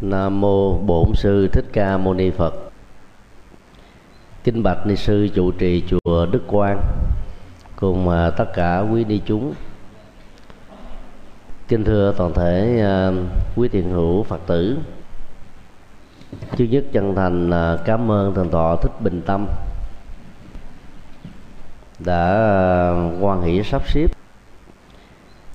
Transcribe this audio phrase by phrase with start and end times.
[0.00, 2.54] Nam mô Bổn sư Thích Ca Mâu Ni Phật.
[4.44, 6.82] Kính bạch ni sư trụ trì chùa Đức Quang,
[7.76, 9.54] cùng à, tất cả quý ni chúng.
[11.68, 13.10] Kính thưa toàn thể à,
[13.56, 14.78] quý thiền hữu Phật tử.
[16.50, 19.46] Thứ nhất chân thành à, cảm ơn thượng tọa Thích Bình Tâm
[21.98, 22.32] đã
[23.20, 24.06] quan hỷ sắp xếp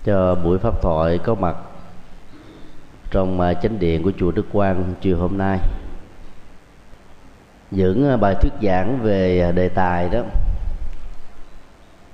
[0.03, 1.55] cho buổi pháp thoại có mặt
[3.13, 5.59] trong à, chánh điện của chùa Đức Quang chiều hôm nay.
[7.71, 10.21] Những à, bài thuyết giảng về à, đề tài đó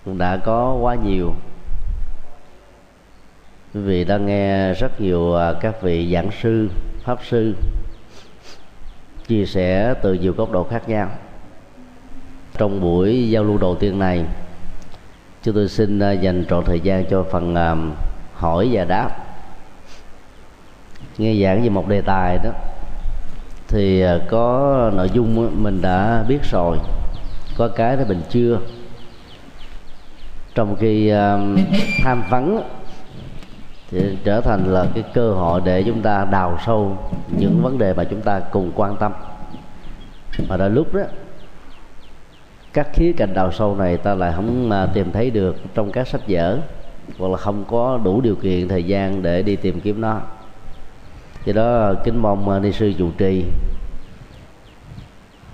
[0.06, 1.34] đã có quá nhiều.
[3.74, 6.70] Quý vị đã nghe rất nhiều các vị giảng sư,
[7.04, 7.56] pháp sư
[9.28, 11.10] chia sẻ từ nhiều góc độ khác nhau.
[12.58, 14.26] Trong buổi giao lưu đầu tiên này,
[15.44, 17.56] chúng tôi xin dành trọn thời gian cho phần
[18.34, 19.29] hỏi và đáp
[21.20, 22.50] nghe giảng về một đề tài đó,
[23.68, 26.78] thì à, có nội dung mình đã biết rồi,
[27.58, 28.60] có cái đó mình chưa.
[30.56, 31.38] Trong khi à,
[32.04, 32.62] tham vấn
[33.92, 36.98] thì trở thành là cái cơ hội để chúng ta đào sâu
[37.38, 39.12] những vấn đề mà chúng ta cùng quan tâm.
[40.50, 41.02] Mà đôi lúc đó,
[42.74, 46.08] các khía cạnh đào sâu này ta lại không à, tìm thấy được trong các
[46.08, 46.60] sách vở,
[47.20, 50.22] hoặc là không có đủ điều kiện, thời gian để đi tìm kiếm nó
[51.46, 53.46] do đó, kính mong à, ni sư chủ trì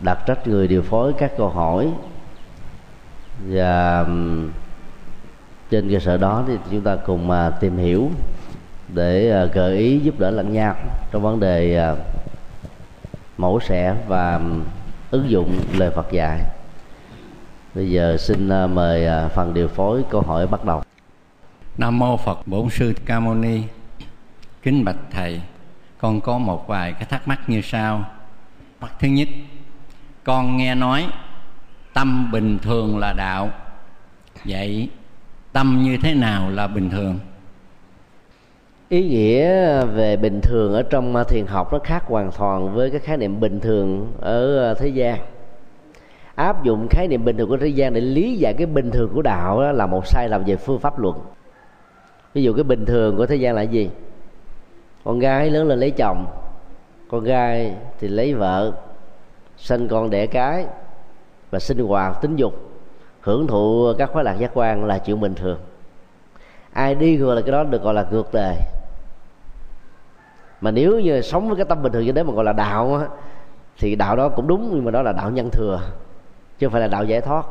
[0.01, 1.89] đặt trách người điều phối các câu hỏi
[3.47, 4.05] và
[5.69, 8.09] trên cơ sở đó thì chúng ta cùng mà tìm hiểu
[8.87, 10.75] để à, gợi ý giúp đỡ lẫn nhau
[11.11, 11.95] trong vấn đề à,
[13.37, 14.41] mẫu sẻ và
[15.11, 16.39] ứng dụng lời Phật dạy.
[17.75, 20.81] Bây giờ xin mời phần điều phối câu hỏi bắt đầu.
[21.77, 23.61] Nam mô phật bổn sư ca mâu ni,
[24.63, 25.41] kính bạch thầy
[26.05, 28.05] con có một vài cái thắc mắc như sau.
[28.81, 29.27] Mặt thứ nhất,
[30.23, 31.07] con nghe nói
[31.93, 33.49] tâm bình thường là đạo.
[34.45, 34.89] Vậy
[35.53, 37.19] tâm như thế nào là bình thường?
[38.89, 42.89] Ý nghĩa về bình thường ở trong à, thiền học nó khác hoàn toàn với
[42.89, 45.19] cái khái niệm bình thường ở à, thế gian.
[46.35, 49.11] Áp dụng khái niệm bình thường của thế gian để lý giải cái bình thường
[49.13, 51.19] của đạo là một sai lầm về phương pháp luận.
[52.33, 53.89] Ví dụ cái bình thường của thế gian là gì?
[55.05, 56.25] Con gái lớn lên lấy chồng
[57.09, 58.71] con gái thì lấy vợ
[59.57, 60.65] sinh con đẻ cái
[61.51, 62.53] và sinh hoạt tính dục.
[63.21, 65.57] Hưởng thụ các khoái lạc giác quan là chuyện bình thường.
[66.73, 68.55] Ai đi gọi là cái đó được gọi là ngược đời.
[70.61, 72.95] Mà nếu như sống với cái tâm bình thường như thế mà gọi là đạo
[72.95, 73.07] á,
[73.77, 75.79] thì đạo đó cũng đúng nhưng mà đó là đạo nhân thừa
[76.59, 77.45] chứ không phải là đạo giải thoát.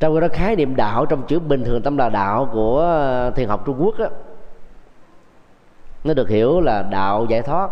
[0.00, 3.30] Trong cái đó khái niệm đạo trong chữ bình thường tâm là đạo của ờ,
[3.30, 4.06] thiền học trung quốc á,
[6.04, 7.70] nó được hiểu là đạo giải thoát,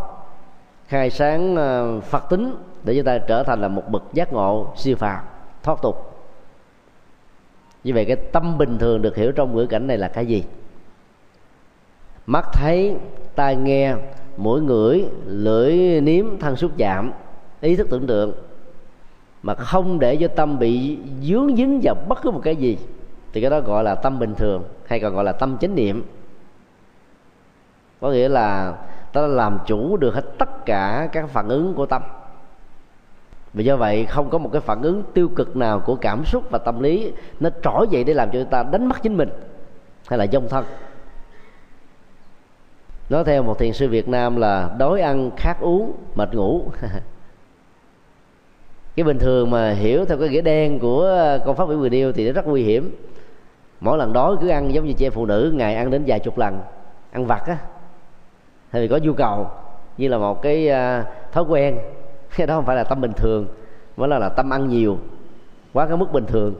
[0.87, 4.73] khai sáng ờ, phật tính để chúng ta trở thành là một bậc giác ngộ
[4.77, 5.25] siêu phàm,
[5.63, 6.15] thoát tục.
[7.85, 10.45] Như vậy cái tâm bình thường được hiểu trong ngữ cảnh này là cái gì?
[12.27, 12.95] Mắt thấy,
[13.35, 13.95] tai nghe,
[14.37, 17.13] mũi ngửi, lưỡi nếm, thân xúc chạm,
[17.61, 18.33] ý thức tưởng tượng.
[19.43, 22.79] Mà không để cho tâm bị dướng dính vào bất cứ một cái gì,
[23.33, 26.05] thì cái đó gọi là tâm bình thường, hay còn gọi là tâm chánh niệm
[28.01, 28.75] có nghĩa là
[29.13, 32.03] ta làm chủ được hết tất cả các phản ứng của tâm.
[33.55, 36.45] Vì do vậy, không có một cái phản ứng tiêu cực nào của cảm xúc
[36.51, 39.29] và tâm lý nó trỗi dậy để làm cho ta đánh mất chính mình
[40.09, 40.65] hay là dông thân.
[43.09, 46.63] Nói theo một thiền sư việt nam là đói ăn, khát uống, mệt ngủ.
[48.97, 52.13] Cái bình thường mà hiểu theo cái nghĩa đen của con pháp biểu người yêu
[52.13, 52.97] thì nó rất nguy hiểm.
[53.81, 56.21] Mỗi lần đói cứ ăn giống như chị em phụ nữ, ngày ăn đến vài
[56.21, 56.61] chục lần,
[57.13, 57.59] ăn vặt á
[58.73, 59.51] thì vì có nhu cầu
[59.99, 61.79] như là một cái uh, thói quen.
[62.37, 63.47] Cái đó không phải là tâm bình thường
[63.97, 64.99] mới là là tâm ăn nhiều
[65.73, 66.55] quá cái mức bình thường.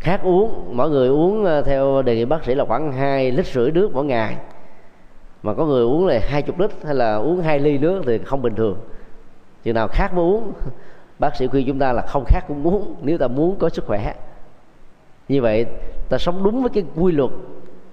[0.00, 3.46] Khát uống mỗi người uống à, theo đề nghị bác sĩ là khoảng hai lít
[3.46, 4.36] rưỡi nước mỗi ngày.
[5.42, 8.18] Mà có người uống là hai chục lít hay là uống hai ly nước thì
[8.18, 8.78] không bình thường.
[9.62, 10.52] Chừng nào khát mới uống
[11.18, 13.86] bác sĩ khuyên chúng ta là không khát cũng muốn nếu ta muốn có sức
[13.86, 14.14] khỏe.
[15.28, 15.66] Như vậy
[16.08, 17.30] ta sống đúng với cái quy luật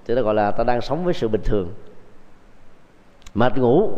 [0.06, 1.68] thì ta gọi là ta đang sống với sự bình thường
[3.34, 3.90] mệt ngủ.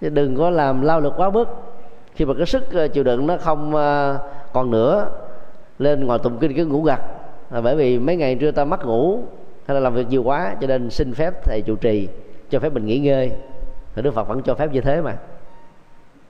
[0.00, 1.48] Chứ đừng có làm lao lực quá mức.
[2.14, 4.18] Khi mà cái sức ờ, chịu đựng nó không ờ,
[4.52, 5.10] còn nữa,
[5.78, 7.00] lên ngồi tụng kinh cứ ngủ gật.
[7.50, 9.20] Là bởi vì mấy ngày trưa ta mất ngủ
[9.66, 12.08] hay là làm việc nhiều quá, cho nên xin phép thầy trụ trì,
[12.50, 13.32] cho phép mình nghỉ ngơi.
[13.94, 15.16] Thì đức phật vẫn cho phép như thế mà.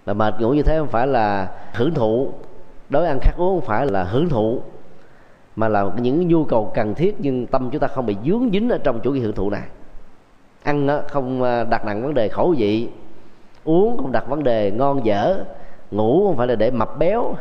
[0.06, 2.32] Là mệt ngủ như thế không phải là hưởng thụ.
[2.88, 4.60] Đối ăn khát uống không phải là hưởng thụ,
[5.56, 8.68] mà là những nhu cầu cần thiết nhưng tâm chúng ta không bị dướng dính
[8.68, 9.62] ở trong chủ nghĩa hưởng thụ này
[10.62, 12.88] ăn không ờ, đặt nặng vấn đề khẩu vị.
[13.64, 15.44] Uống không đặt vấn đề ngon dở.
[15.90, 17.34] Ngủ không phải là để mập béo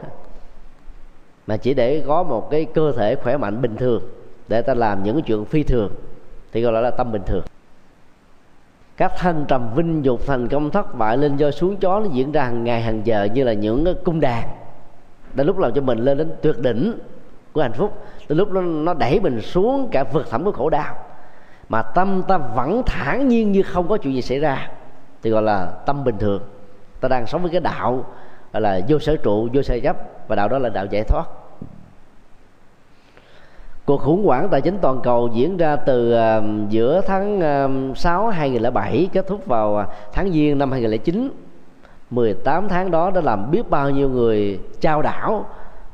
[1.48, 4.04] mà chỉ để có một cái cơ thể khỏe mạnh bình thường
[4.48, 5.92] để ta làm những chuyện phi thường
[6.52, 7.44] thì gọi là tâm bình thường.
[8.98, 12.32] Các thanh trầm vinh dục thành công thất bại lên do xuống chó nó diễn
[12.32, 14.50] ra hàng ngày hàng giờ như là những cái cung đàn.
[15.34, 16.94] Đến lúc làm cho mình lên đến tuyệt đỉnh
[17.54, 17.98] của hạnh phúc.
[18.30, 20.96] Đến lúc nó, nó đẩy mình xuống cả vực thẳm của khổ đau
[21.72, 24.70] mà tâm ta vẫn thản nhiên như không có chuyện gì xảy ra.
[25.24, 26.42] Thì gọi là tâm bình thường.
[27.02, 28.06] Ta đang sống với cái đạo
[28.54, 29.98] gọi là vô sở trụ vô sở chấp
[30.28, 31.26] và đạo đó là đạo giải thoát.
[33.86, 37.40] Cuộc khủng hoảng tài chính toàn cầu diễn ra từ uh, giữa tháng
[37.92, 41.32] uh, 6 2007 kết thúc vào à, tháng giêng năm 2009
[42.10, 45.46] 18 tháng đó đã làm biết bao nhiêu người trao đảo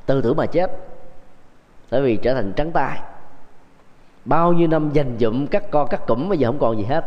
[0.06, 0.72] từ tử mà chết.
[1.92, 3.00] Bởi vì trở thành trắng tay
[4.28, 7.06] bao nhiêu năm dành dụm các con các cụm, bây giờ không còn gì hết.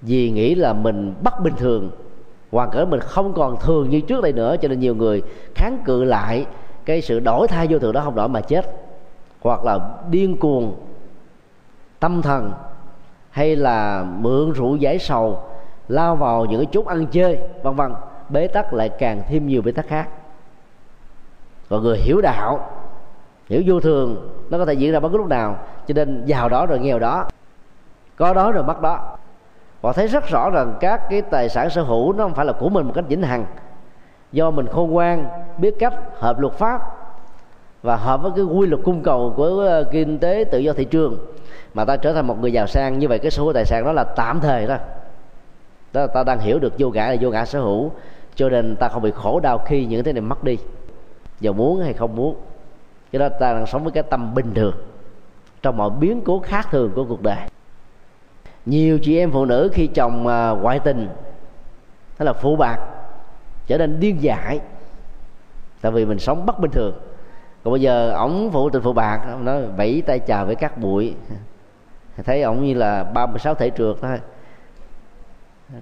[0.00, 1.90] Vì nghĩ là mình bất bình thường,
[2.52, 5.22] hoàn cảnh mình không còn thường như trước đây nữa, cho nên nhiều người
[5.54, 6.46] kháng cự lại
[6.84, 8.76] cái sự đổi thay vô thường đó không đổi mà chết.
[9.40, 9.78] Hoặc là
[10.10, 10.74] điên cuồng,
[12.00, 12.52] tâm thần,
[13.30, 15.40] hay là mượn rượu giải sầu,
[15.88, 17.92] lao vào những cái chút ăn chơi, vân vân.
[18.28, 20.08] Bế tắc lại càng thêm nhiều bế tắc khác.
[21.68, 22.70] Còn người hiểu đạo
[23.52, 25.58] hiểu vô thường, nó có thể diễn ra bất cứ lúc nào.
[25.86, 27.24] Cho nên giàu đó rồi nghèo đó.
[28.16, 29.16] Có đó rồi mất đó.
[29.82, 32.52] Họ thấy rất rõ rằng các cái tài sản sở hữu nó không phải là
[32.52, 33.44] của mình một cách vĩnh hằng.
[34.32, 35.26] Do mình khôn ngoan,
[35.58, 36.80] biết cách hợp luật pháp
[37.82, 40.84] và hợp với cái quy luật cung cầu của ờ, kinh tế tự do thị
[40.84, 41.18] trường,
[41.74, 42.98] mà ta trở thành một người giàu sang.
[42.98, 44.78] Như vậy cái số tài sản đó là tạm thời thôi.
[45.92, 47.90] Đó là ta đang hiểu được vô ngã là vô ngã sở hữu.
[48.34, 50.58] Cho nên ta không bị khổ đau khi những cái này mất đi.
[51.40, 52.36] Giàu muốn hay không muốn
[53.12, 54.74] cho đó ta đang sống với cái tâm bình thường,
[55.62, 57.38] trong mọi biến cố khác thường của cuộc đời.
[58.66, 61.08] Nhiều chị em phụ nữ khi chồng à, ngoại tình
[62.18, 62.78] hay là phụ bạc,
[63.66, 64.60] trở nên điên dại,
[65.80, 66.94] tại vì mình sống bất bình thường.
[67.64, 71.14] Còn bây giờ ổng phụ tình phụ bạc nó vẫy tay chào với các bụi.
[72.24, 74.20] Thấy ổng như là 36 thể trượt thôi.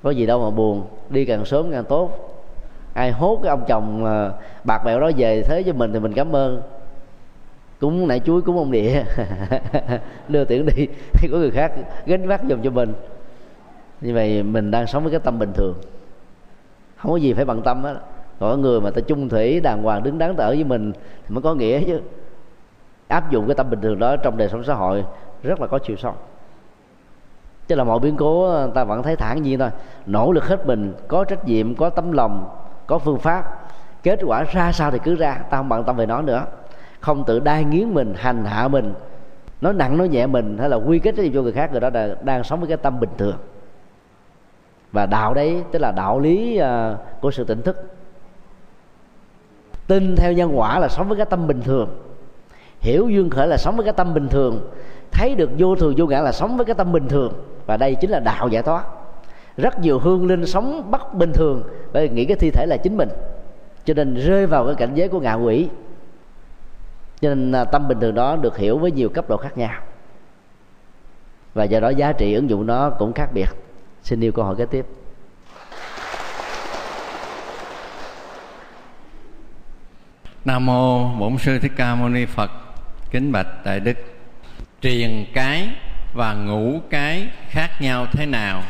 [0.02, 2.10] Có gì đâu mà buồn, đi càng sớm càng tốt.
[2.94, 4.30] Ai hốt cái ông chồng à,
[4.64, 6.62] bạc bèo đó về thế cho mình thì mình cảm ơn
[7.80, 9.04] cúng nãy chuối, cúng ông địa
[10.28, 11.72] đưa tiễn đi, thì có người khác
[12.06, 12.92] gánh vác dùm cho mình.
[14.00, 15.74] Như vậy mình đang sống với cái tâm bình thường.
[16.96, 17.94] Không có gì phải bằng tâm á
[18.40, 21.34] có người mà ta chung thủy, đàng hoàng, đứng đắn ta ở với mình thì
[21.34, 22.00] mới có nghĩa chứ.
[23.08, 25.04] Áp dụng cái tâm bình thường đó trong đời sống xã hội,
[25.42, 26.14] rất là có chiều sâu.
[27.68, 29.70] Chứ là mọi biến cố, ta vẫn thấy thản nhiên thôi.
[30.06, 32.48] Nỗ lực hết mình, có trách nhiệm, có tấm lòng,
[32.86, 33.68] có phương pháp,
[34.02, 36.44] kết quả ra sao thì cứ ra, ta không bận tâm về nó nữa
[37.00, 38.94] không tự đai nghiến mình hành hạ mình.
[39.60, 41.80] Nói nặng nói nhẹ mình hay là quy kết trách nhiệm cho người khác người
[41.80, 43.36] đó là đang sống với cái tâm bình thường.
[44.92, 47.76] Và đạo đấy tức là đạo lý uh, của sự tỉnh thức.
[49.86, 51.88] Tin theo nhân quả là sống với cái tâm bình thường.
[52.80, 54.70] Hiểu duyên khởi là sống với cái tâm bình thường.
[55.10, 57.32] Thấy được vô thường vô ngã là sống với cái tâm bình thường.
[57.66, 58.84] Và đây chính là đạo giải thoát.
[59.56, 61.62] Rất nhiều hương linh sống bất bình thường
[61.92, 63.08] bởi vì nghĩ cái thi thể là chính mình.
[63.84, 65.68] Cho nên rơi vào cái cảnh giới của ngạ quỷ
[67.20, 69.82] cho nên à, tâm bình thường đó được hiểu với nhiều cấp độ khác nhau.
[71.54, 73.48] Và do đó giá trị ứng dụng nó cũng khác biệt.
[74.02, 74.86] Xin yêu câu hỏi kế tiếp.
[80.44, 82.50] Nam mô bổn sư thích ca mâu ni phật,
[83.10, 83.96] kính bạch đại đức.
[84.80, 85.68] Triền cái
[86.14, 88.62] và ngũ cái khác nhau thế nào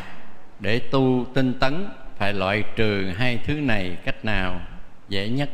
[0.59, 4.59] để tu tinh tấn phải loại trừ hai thứ này cách nào?
[5.09, 5.49] Dễ nhất,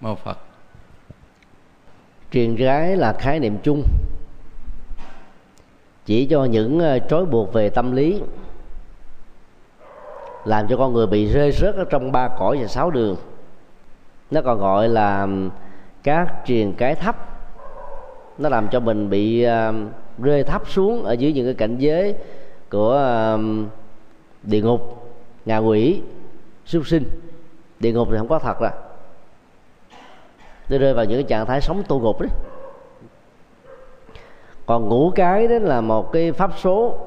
[0.00, 0.51] mô phật
[2.32, 3.82] truyền gái là khái niệm chung.
[6.04, 8.20] Chỉ cho những ờ, trói buộc về tâm lý,
[10.44, 13.16] làm cho con người bị rơi rớt ở trong ba cõi và sáu đường.
[14.30, 15.28] Nó còn gọi là
[16.02, 17.16] các truyền cái thấp.
[18.38, 19.74] Nó làm cho mình bị ờ,
[20.18, 22.14] rơi thấp xuống ở dưới những cái cảnh giới
[22.70, 23.38] của
[24.42, 25.12] địa ngục,
[25.44, 26.00] ngạ quỷ,
[26.66, 27.04] súc sinh.
[27.80, 28.70] Địa ngục thì không có thật rồi
[30.72, 32.30] tôi rơi vào những cái trạng thái sống tu ngục đấy
[34.66, 36.98] còn ngũ cái đó là một cái pháp số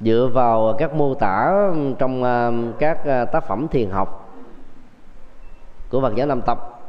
[0.00, 1.52] dựa vào các mô tả
[1.98, 4.34] trong à, các à, tác phẩm thiền học
[5.90, 6.80] của Phật giáo Nam tập,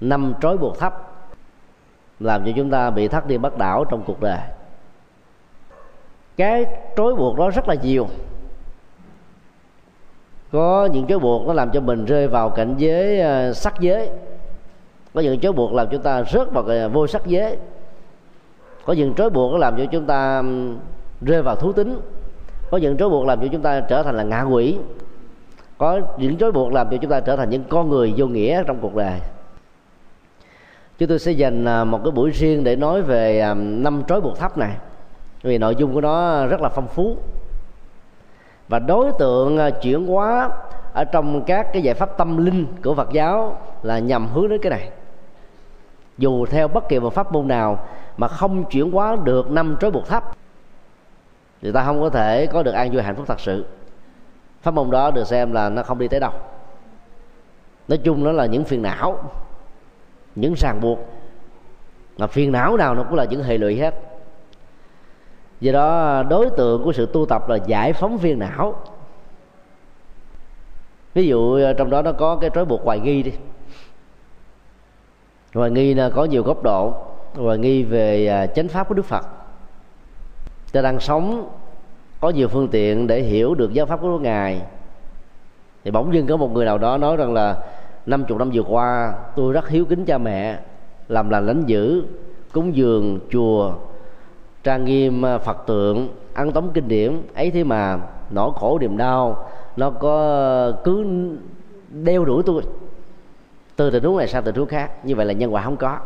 [0.00, 1.12] năm trói buộc thấp
[2.20, 4.38] làm cho chúng ta bị thắt đi bắt đảo trong cuộc đời.
[6.36, 8.08] Cái trói buộc đó rất là nhiều.
[10.52, 14.10] Có những cái buộc nó làm cho mình rơi vào cảnh giới à, sắc giới
[15.14, 17.56] có những trói buộc làm chúng ta rớt vào vô sắc giới.
[18.84, 20.42] Có những trói buộc nó làm cho chúng ta
[21.20, 22.00] rơi vào thú tính.
[22.70, 24.78] Có những trói buộc làm cho chúng ta trở thành là ngạ quỷ.
[25.78, 28.62] Có những trói buộc làm cho chúng ta trở thành những con người vô nghĩa
[28.66, 29.20] trong cuộc đời.
[30.98, 34.20] Chúng tôi sẽ dành à, một cái buổi riêng để nói về à, năm trói
[34.20, 34.76] buộc thấp này.
[35.42, 37.16] Vì nội dung của nó rất là phong phú.
[38.68, 40.50] Và đối tượng à, chuyển hóa
[40.92, 44.60] ở trong các cái giải pháp tâm linh của Phật giáo là nhằm hướng đến
[44.62, 44.90] cái này
[46.18, 49.90] dù theo bất kỳ một pháp môn nào mà không chuyển hóa được năm trói
[49.90, 50.24] buộc thấp
[51.64, 53.64] thì ta không có thể có được an vui hạnh phúc thật sự.
[54.62, 56.32] Pháp môn đó được xem là nó không đi tới đâu.
[57.88, 59.30] Nói chung nó là những phiền não,
[60.34, 60.98] những ràng buộc,
[62.18, 63.94] mà phiền não nào nó cũng là những hệ lụy hết.
[65.60, 68.74] Do đó, đối tượng của sự tu tập là giải phóng phiền não.
[71.14, 73.32] Ví dụ, trong đó nó có cái trói buộc hoài nghi đi
[75.54, 76.94] hoài nghi là có nhiều góc độ.
[77.34, 79.26] Hoài nghi về à, chánh pháp của đức phật.
[80.72, 81.48] Ta đang sống,
[82.20, 84.62] có nhiều phương tiện để hiểu được giáo pháp của ngài.
[85.84, 87.56] Thì bỗng dưng có một người nào đó nói rằng là,
[88.06, 90.58] năm chục năm vừa qua, tôi rất hiếu kính cha mẹ,
[91.08, 92.04] làm lành lãnh dữ,
[92.52, 93.72] cúng dường, chùa,
[94.62, 97.22] trang nghiêm à, phật tượng, ăn tống kinh điển.
[97.34, 97.98] Ấy thế mà,
[98.30, 100.18] nỗi khổ niềm đau, nó có
[100.72, 101.06] à, cứ
[101.90, 102.62] đeo đuổi tôi
[103.76, 105.98] từ tình huống này sang tình huống khác, như vậy là nhân quả không có.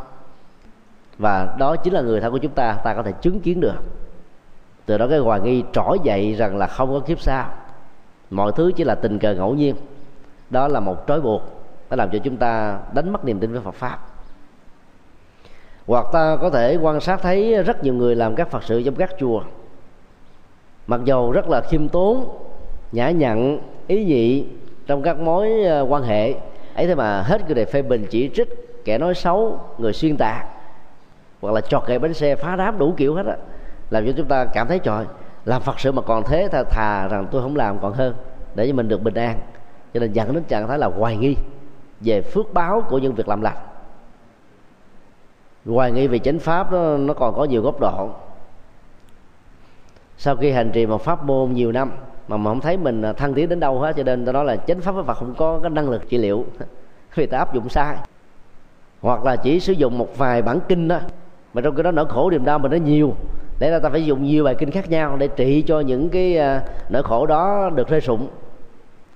[1.19, 3.77] Và đó chính là người thân của chúng ta ta có thể chứng kiến được.
[4.87, 7.51] Từ đó cái hoài nghi trỗi dậy rằng là không có kiếp sau.
[8.31, 9.77] Mọi thứ chỉ là tình cờ ngẫu nhiên.
[10.51, 11.43] Đó là một trói buộc,
[11.91, 13.99] nó làm cho chúng ta đánh mất niềm tin với Phật pháp.
[15.87, 18.95] Hoặc ta có thể quan sát thấy rất nhiều người làm các Phật sự trong
[18.95, 19.43] các chùa.
[20.87, 22.29] Mặc dầu rất là khiêm tốn,
[22.93, 24.45] nhã nhặn, ý nhị
[24.87, 26.35] trong các mối ờ, quan hệ
[26.79, 28.49] ấy thế mà hết cái đề phê bình chỉ trích
[28.85, 30.47] kẻ nói xấu người xuyên tạc
[31.41, 33.37] hoặc là chọt gậy bánh xe phá đám đủ kiểu hết á
[33.91, 35.05] làm cho chúng ta cảm thấy trời
[35.45, 38.15] làm phật sự mà còn thế thà, thà rằng tôi không làm còn hơn
[38.55, 39.41] để cho mình được bình an.
[39.95, 41.37] Cho nên dẫn đến trạng thái là hoài nghi
[42.01, 43.57] về phước báo của những việc làm lành.
[45.67, 48.11] Hoài nghi về chánh pháp nó, nó còn có nhiều góc độ.
[50.19, 51.93] Sau khi hành trì một pháp môn nhiều năm
[52.29, 54.45] mà mà không thấy mình à, thăng tiến đến đâu hết, cho nên ta nói
[54.45, 56.45] là chánh pháp với Phật không có cái năng lực trị liệu.
[57.15, 57.97] Vì ta áp dụng sai.
[59.01, 60.99] Hoặc là chỉ sử dụng một vài bản kinh đó
[61.55, 63.15] mà trong cái đó nỗi khổ niềm đau mình nó nhiều.
[63.59, 66.39] Để là ta phải dùng nhiều bài kinh khác nhau để trị cho những cái
[66.39, 68.29] à, nỗi khổ đó được rơi sụng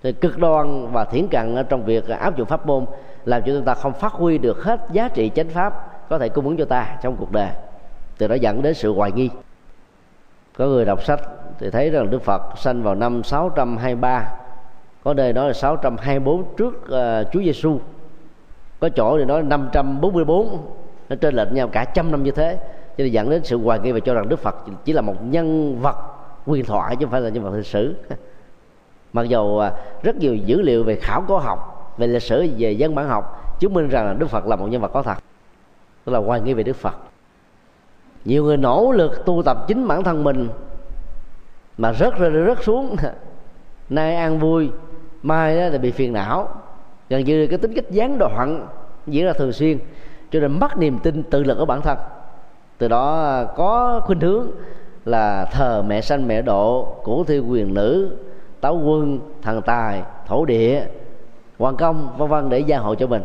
[0.03, 2.85] thì cực đoan và thiển cận trong việc à, áp dụng pháp môn
[3.25, 5.73] làm cho chúng ta không phát huy được hết giá trị chánh pháp
[6.09, 7.49] có thể cung ứng cho ta trong cuộc đời.
[8.19, 9.31] Từ đó dẫn đến sự hoài nghi
[10.59, 11.21] có người đọc sách
[11.59, 14.25] thì thấy rằng Đức Phật sanh vào năm 623
[15.05, 17.79] có nơi nói là 624 trước uh, Chúa Giêsu
[18.81, 20.59] có chỗ thì nói 544
[21.09, 22.59] nó trên lệch nhau cả trăm năm như thế.
[22.99, 25.15] Cho nên dẫn đến sự hoài nghi và cho rằng Đức Phật chỉ là một
[25.25, 25.97] nhân vật
[26.47, 27.95] quyền thoại chứ không phải là nhân vật lịch sử.
[29.13, 32.73] Mặc dầu ờ, rất nhiều dữ liệu về khảo cổ học về lịch sử về
[32.73, 35.15] dân bản học chứng minh rằng là Đức Phật là một nhân vật có thật.
[36.05, 36.95] Tức là hoài nghi về Đức Phật
[38.25, 40.49] nhiều người nỗ lực tu tập chính bản thân mình
[41.79, 42.97] mà rớt ra, rớt xuống.
[43.89, 44.71] Nay an vui,
[45.23, 46.49] mai đó là bị phiền não.
[47.09, 48.67] Gần như cái tính cách gián đoạn
[49.07, 49.79] diễn ra thường xuyên,
[50.31, 51.99] cho nên mất niềm tin tự lực ở bản thân.
[52.79, 54.51] Từ đó có khuynh hướng
[55.05, 58.17] là thờ mẹ sanh mẹ độ cổ thi quyền nữ,
[58.61, 60.87] táo quân, thần tài, thổ địa,
[61.59, 63.23] hoàng công, vân vân để gia hộ cho mình.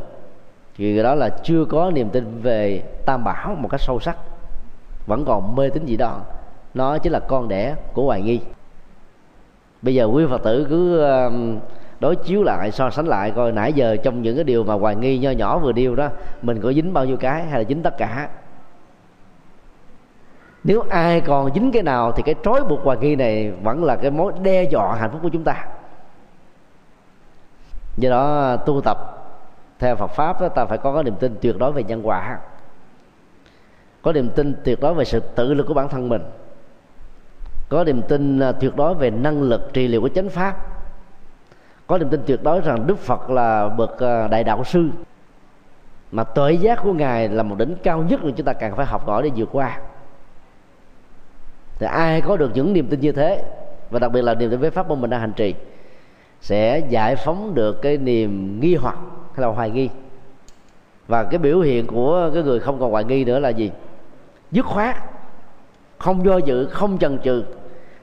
[0.77, 4.17] Thì đó là chưa có niềm tin về tam bảo một cách sâu sắc
[5.07, 6.19] vẫn còn mê tín dị đoan.
[6.73, 8.41] Nó chính là con đẻ của hoài nghi.
[9.81, 11.59] Bây giờ quý phật tử cứ um,
[11.99, 14.95] đối chiếu lại so sánh lại coi nãy giờ trong những cái điều mà hoài
[14.95, 16.09] nghi nho nhỏ vừa điêu đó
[16.41, 18.29] mình có dính bao nhiêu cái hay là dính tất cả?
[20.63, 23.95] Nếu ai còn dính cái nào thì cái trói buộc hoài nghi này vẫn là
[23.95, 25.67] cái mối đe dọa hạnh phúc của chúng ta.
[27.97, 28.97] Do đó tu tập
[29.79, 32.39] theo Phật pháp đó, ta phải có cái niềm tin tuyệt đối về nhân quả
[34.01, 36.21] có niềm tin tuyệt đối về sự tự lực của bản thân mình.
[37.69, 40.57] Có niềm tin à, tuyệt đối về năng lực, trị liệu của chánh pháp.
[41.87, 44.89] Có niềm tin tuyệt đối rằng đức phật là bậc à, đại đạo sư.
[46.11, 48.85] Mà tuệ giác của ngài là một đỉnh cao nhất mà chúng ta cần phải
[48.85, 49.79] học hỏi để vượt qua.
[51.79, 53.43] Thì ai có được những niềm tin như thế,
[53.89, 55.55] và đặc biệt là niềm tin với pháp môn mình đang hành trì,
[56.41, 58.97] sẽ giải phóng được cái niềm nghi hoặc
[59.33, 59.89] hay là hoài nghi.
[61.07, 63.71] Và cái biểu hiện của cái người không còn hoài nghi nữa là gì?
[64.51, 64.95] Dứt khoát
[65.97, 67.43] không do dự không chần chừ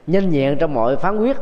[0.07, 1.37] nhanh nhẹn trong mọi phán quyết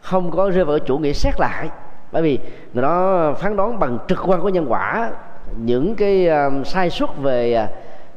[0.00, 1.68] không có rơi vào chủ nghĩa xét lại.
[2.12, 2.38] Bởi vì
[2.72, 5.10] người đó phán đoán bằng trực quan của nhân quả
[5.56, 7.66] những cái uh, sai suất về ờ,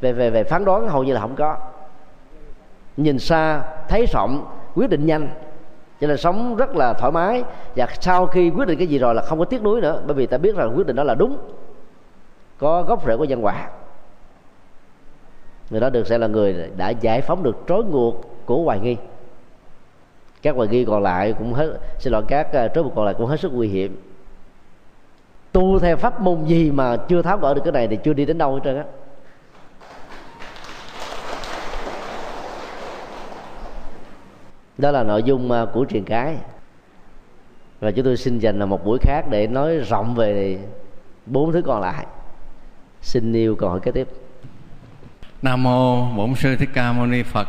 [0.02, 1.58] về về về phán đoán hầu như là không có.
[2.98, 5.30] Nhìn xa thấy rộng quyết định nhanh
[6.02, 7.44] cho nên sống rất là thoải mái.
[7.76, 10.16] Và sau khi quyết định cái gì rồi là không có tiếc nuối nữa bởi
[10.16, 11.38] vì ta biết rằng quyết định đó là đúng
[12.58, 13.70] có gốc rễ của nhân quả
[15.70, 18.12] người đó được sẽ là người đã giải phóng được trói ngược
[18.46, 18.98] của hoài nghi.
[20.42, 23.14] Các hoài nghi còn lại cũng hết, xin lỗi, các ờ, trói buộc còn lại
[23.18, 24.02] cũng hết sức nguy hiểm.
[25.52, 28.26] Tu theo pháp môn gì mà chưa tháo gỡ được cái này thì chưa đi
[28.26, 28.84] đến đâu hết trơn á.
[34.78, 36.38] Đó là nội dung ờ, của truyền cái.
[37.80, 40.60] Và chúng tôi xin dành là một buổi khác để nói rộng về
[41.26, 42.06] bốn thứ còn lại.
[43.02, 44.08] Xin yêu câu hỏi kế tiếp
[45.48, 47.48] nam mô bổn sư thích ca mâu ni phật.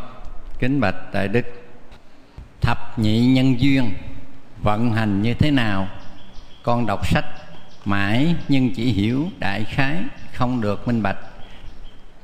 [0.58, 1.46] Kính bạch đại đức.
[2.60, 3.92] Thập nhị nhân duyên
[4.62, 5.88] vận hành như thế nào?
[6.62, 7.24] Con đọc sách
[7.84, 9.96] mãi nhưng chỉ hiểu đại khái
[10.32, 11.16] không được minh bạch.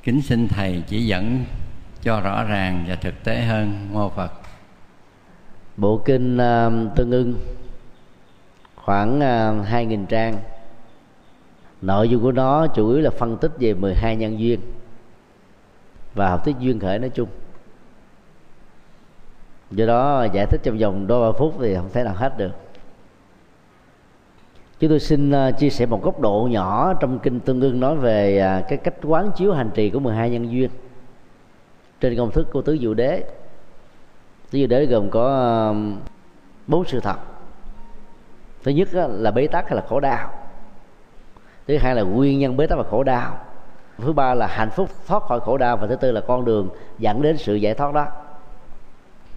[0.02, 1.44] Kính xin thầy chỉ dẫn
[2.02, 4.32] cho rõ ràng và thực tế hơn mô phật.
[5.76, 7.34] Bộ kinh uh, tương ưng
[8.74, 10.36] khoảng à, uh, 2.000 trang.
[11.82, 14.60] Nội dung của nó chủ yếu là phân tích về 12 nhân duyên
[16.14, 17.28] và học thuyết duyên khởi nói chung.
[19.70, 22.50] Do đó, giải thích trong vòng đôi ba phút thì không thể nào hết được.
[24.80, 27.96] Chúng tôi xin ờ, chia sẻ một góc độ nhỏ trong kinh tương ưng nói
[27.96, 30.70] về à, cái cách quán chiếu hành trì của 12 nhân duyên.
[32.00, 33.20] Trên công thức của tứ diệu đế,
[34.50, 35.74] tứ diệu đế gồm có
[36.66, 37.16] bốn sự thật.
[38.64, 40.30] Thứ nhất là bế tắc hay là khổ đau.
[41.66, 43.38] Thứ hai là nguyên nhân bế tắc và khổ đau
[43.98, 46.68] thứ ba là hạnh phúc thoát khỏi khổ đau và thứ tư là con đường
[46.98, 48.06] dẫn đến sự giải thoát đó.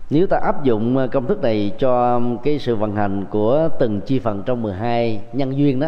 [0.10, 4.02] Nếu ta áp dụng ờ, công thức này cho cái sự vận hành của từng
[4.02, 5.88] chi phần trong 12 nhân duyên đó,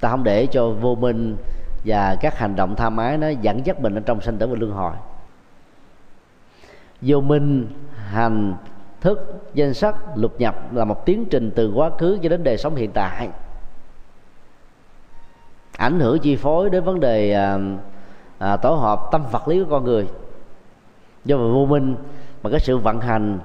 [0.00, 1.36] ta không để cho vô minh
[1.84, 4.56] và các hành động tham ái nó dẫn dắt mình ở trong sanh tử và
[4.58, 4.92] luân hồi.
[7.00, 8.54] Vô minh, hành,
[9.00, 12.58] thức, danh sắc, lục nhập là một tiến trình từ quá khứ cho đến đời
[12.58, 13.28] sống hiện tại
[15.76, 17.58] ảnh hưởng chi phối đến vấn đề à,
[18.38, 20.06] à, tổ hợp tâm vật lý của con người.
[21.24, 21.96] Do vậy vô minh
[22.42, 23.38] mà cái sự vận hành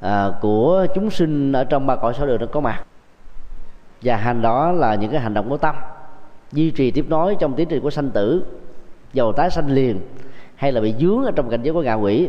[0.00, 2.84] à, của chúng sinh ở trong ba cõi sáu đường nó có mặt.
[4.02, 5.74] Và hành đó là những cái hành động của tâm
[6.52, 8.44] duy trì tiếp nối trong tiến trình của sanh tử
[9.12, 10.00] dầu tái sanh liền
[10.54, 12.28] hay là bị dướng ở trong cảnh giới của ngạ quỷ.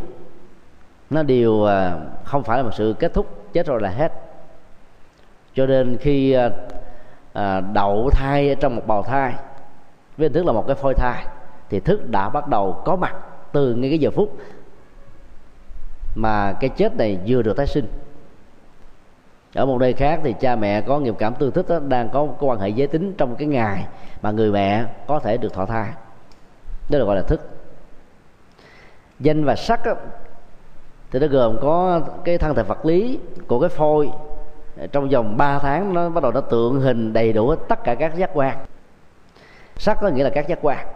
[1.10, 4.14] Nó đều à, không phải là một sự kết thúc chết rồi là hết.
[5.54, 6.50] Cho nên khi à,
[7.34, 9.34] à, đậu thai ở trong một bào thai
[10.18, 11.26] với hình thức là một cái phôi thai.
[11.70, 13.16] Thì thức đã bắt đầu có mặt
[13.52, 14.38] từ ngay cái giờ phút
[16.16, 17.88] mà cái chết này vừa được tái sinh.
[19.54, 22.28] Ở một nơi khác thì cha mẹ có nghiệp cảm tương thích đó, đang có,
[22.40, 23.88] có quan hệ giới tính trong cái ngày
[24.22, 25.90] mà người mẹ có thể được thọ thai.
[26.90, 27.50] Đó là gọi là thức.
[29.20, 29.94] Danh và sắc đó,
[31.12, 34.10] thì nó gồm có cái thân thể vật lý của cái phôi
[34.92, 38.16] trong vòng 3 tháng nó bắt đầu nó tượng hình đầy đủ tất cả các
[38.16, 38.58] giác quan
[39.80, 40.88] sắc có nghĩa là các giác quan.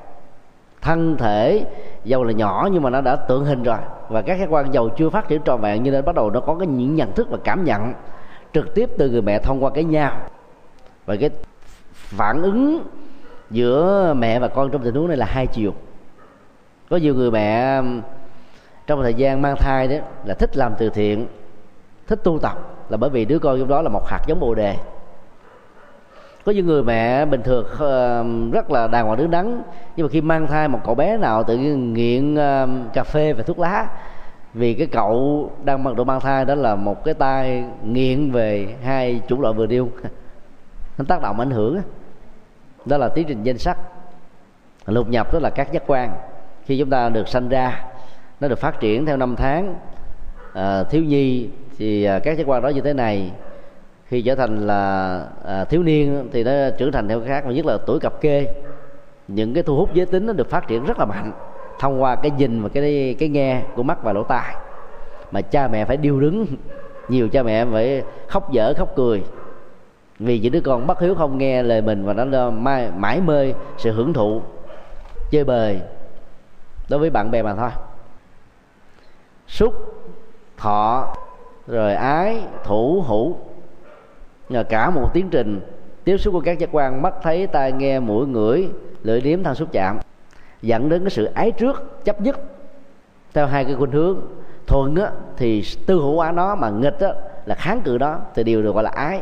[0.81, 1.65] Thân thể,
[2.03, 3.77] dầu là nhỏ nhưng mà nó đã tượng hình rồi.
[4.09, 6.39] Và các giác quan dầu chưa phát triển tròn vẹn, nhưng nên bắt đầu nó
[6.39, 7.93] có cái những nhận thức và cảm nhận
[8.53, 10.11] trực tiếp từ người mẹ thông qua cái nhau.
[11.05, 11.29] Và cái
[11.93, 12.83] phản ứng
[13.49, 15.73] giữa mẹ và con trong tình huống này là hai chiều.
[16.89, 17.81] Có nhiều người mẹ
[18.87, 21.27] trong thời gian mang thai đó, là thích làm từ thiện,
[22.07, 22.57] thích tu tập,
[22.89, 24.75] là bởi vì đứa con trong đó là một hạt giống bồ đề
[26.45, 29.61] có những người mẹ bình thường ờ, rất là đàng hoàng đứng đắn
[29.95, 33.33] nhưng mà khi mang thai một cậu bé nào tự nhiên nghiện ờ, cà phê
[33.33, 33.87] và thuốc lá
[34.53, 38.75] vì cái cậu đang mặc độ mang thai đó là một cái tai nghiện về
[38.83, 39.89] hai chủng loại vừa điêu.
[40.97, 41.81] Nó tác động ảnh hưởng
[42.85, 43.77] đó là tiến trình danh sắc
[44.85, 46.11] lục nhập đó là các giác quan.
[46.65, 47.83] Khi chúng ta được sanh ra
[48.39, 49.75] nó được phát triển theo năm tháng.
[50.53, 53.31] À, thiếu nhi thì các giác quan đó như thế này
[54.11, 57.65] khi trở thành là à, thiếu niên thì nó trưởng thành theo khác mà nhất
[57.65, 58.47] là tuổi cặp kê.
[59.27, 61.31] Những cái thu hút giới tính nó được phát triển rất là mạnh
[61.79, 64.55] thông qua cái nhìn và cái cái nghe của mắt và lỗ tai.
[65.31, 66.45] Mà cha mẹ phải điêu đứng
[67.09, 69.23] nhiều cha mẹ phải khóc dở khóc cười.
[70.19, 73.53] Vì những đứa con bất hiếu không nghe lời mình và nó mãi, mãi mê
[73.77, 74.41] sự hưởng thụ
[75.31, 75.79] chơi bời
[76.89, 77.69] đối với bạn bè mà thôi.
[79.47, 79.73] Xúc
[80.57, 81.13] thọ
[81.67, 83.37] rồi ái thủ hữu
[84.53, 85.61] là cả một tiến trình
[86.03, 88.69] tiếp xúc của các giác quan mắt thấy tai nghe mũi ngửi
[89.03, 89.99] lưỡi nếm thân xúc chạm
[90.61, 92.39] dẫn đến cái sự ái trước chấp nhất.
[93.33, 94.21] Theo hai cái khuynh hướng
[94.67, 97.09] thuận á, thì tư hữu hóa nó mà nghịch á,
[97.45, 99.21] là kháng cự đó thì điều được gọi là ái.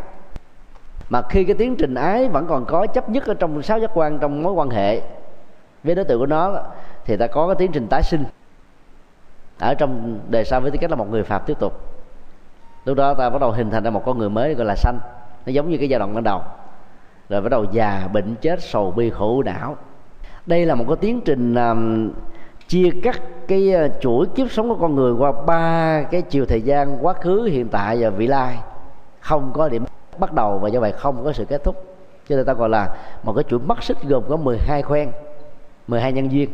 [1.09, 3.91] Mà khi cái tiến trình ái vẫn còn có chấp nhất ở trong sáu giác
[3.93, 5.01] quan trong mối quan hệ
[5.83, 6.63] với đối tượng của nó
[7.05, 8.23] thì ta có cái tiến trình tái sinh.
[9.59, 11.73] Ở trong đề sau với tư cách là một người phạm tiếp tục.
[12.85, 14.99] Lúc đó ta bắt đầu hình thành ra một con người mới gọi là sanh
[15.45, 16.41] nó giống như cái giai đoạn ban đầu.
[17.29, 19.77] Rồi bắt đầu già bệnh chết sầu bi khổ não.
[20.45, 22.09] Đây là một cái tiến trình um,
[22.67, 26.61] chia cắt cái ờ, chuỗi kiếp sống của con người qua ba cái chiều thời
[26.61, 28.57] gian quá khứ hiện tại và vị lai.
[29.19, 29.83] Không có điểm
[30.19, 31.83] bắt đầu và do vậy không có sự kết thúc.
[32.29, 35.11] Cho nên ta gọi là một cái chuỗi mắt xích gồm có 12 khoen
[35.87, 36.49] 12 nhân duyên.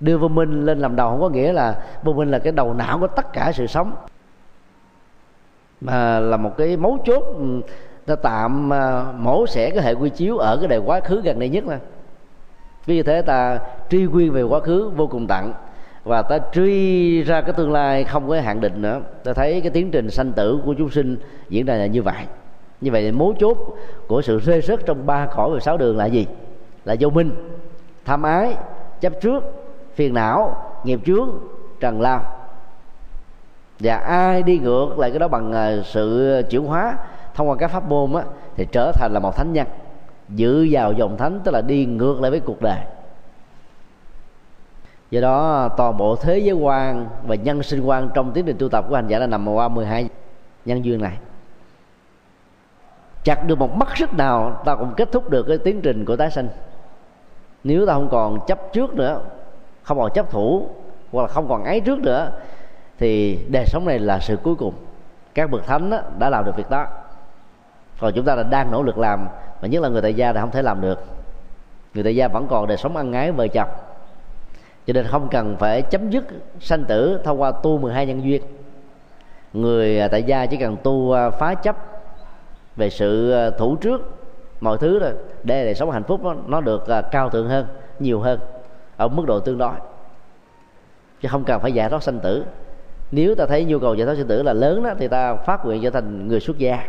[0.00, 2.74] Đưa vô minh lên làm đầu không có nghĩa là vô minh là cái đầu
[2.74, 3.92] não của tất cả sự sống
[5.84, 7.60] mà là một cái mấu chốt ừ,
[8.06, 11.38] ta tạm à, mổ xẻ cái hệ quy chiếu ở cái đời quá khứ gần
[11.38, 11.78] đây nhất là
[12.86, 13.58] vì thế ta
[13.90, 15.52] truy nguyên về quá khứ vô cùng tặng
[16.04, 19.00] và ta truy ra cái tương lai không có hạn định nữa.
[19.24, 21.16] Ta thấy cái tiến trình sanh tử của chúng sinh
[21.48, 22.26] diễn ra là như vậy.
[22.80, 23.58] Như vậy mấu chốt
[24.06, 26.26] của sự rơi rớt trong ba cõi và sáu đường là gì?
[26.84, 27.30] Là vô minh,
[28.04, 28.56] tham ái,
[29.00, 29.44] chấp trước,
[29.94, 31.30] phiền não, nghiệp chướng,
[31.80, 32.20] trần lao
[33.82, 36.96] và ai đi ngược lại cái đó bằng ờ, sự chuyển hóa
[37.34, 38.22] thông qua các pháp môn á,
[38.56, 39.66] thì trở thành là một thánh nhân.
[40.28, 42.78] Dự vào dòng thánh tức là đi ngược lại với cuộc đời.
[45.10, 48.68] Do đó toàn bộ thế giới quan và nhân sinh quan trong tiến trình tu
[48.68, 50.08] tập của hành giả là nằm qua 12
[50.64, 51.16] nhân duyên này.
[53.24, 56.16] Chặt được một mắt sức nào ta cũng kết thúc được cái tiến trình của
[56.16, 56.48] tái sinh.
[57.64, 59.20] Nếu ta không còn chấp trước nữa
[59.82, 60.68] không còn chấp thủ
[61.12, 62.32] hoặc là không còn ấy trước nữa
[63.02, 64.74] thì đời sống này là sự cuối cùng.
[65.34, 66.86] Các bậc thánh đó, đã làm được việc đó.
[68.00, 69.28] Còn chúng ta là đang nỗ lực làm
[69.62, 71.04] mà nhất là người tại gia thì không thể làm được.
[71.94, 73.68] Người tại gia vẫn còn đời sống ăn ái vợ chồng.
[74.86, 76.24] Cho nên không cần phải chấm dứt
[76.60, 78.42] sanh tử thông qua tu 12 nhân duyên.
[79.52, 81.76] Người à, tại gia chỉ cần tu à, phá chấp
[82.76, 84.18] về sự à, thủ trước
[84.60, 85.12] mọi thứ rồi
[85.42, 87.66] để đời sống hạnh phúc đó, nó được cao thượng hơn
[87.98, 88.40] nhiều hơn
[88.96, 89.74] ở mức độ tương đối.
[91.20, 92.44] Chứ không cần phải giải thoát sanh tử
[93.12, 95.64] nếu ta thấy nhu cầu giải thoát sinh tử là lớn đó, thì ta phát
[95.64, 96.88] nguyện trở thành người xuất gia.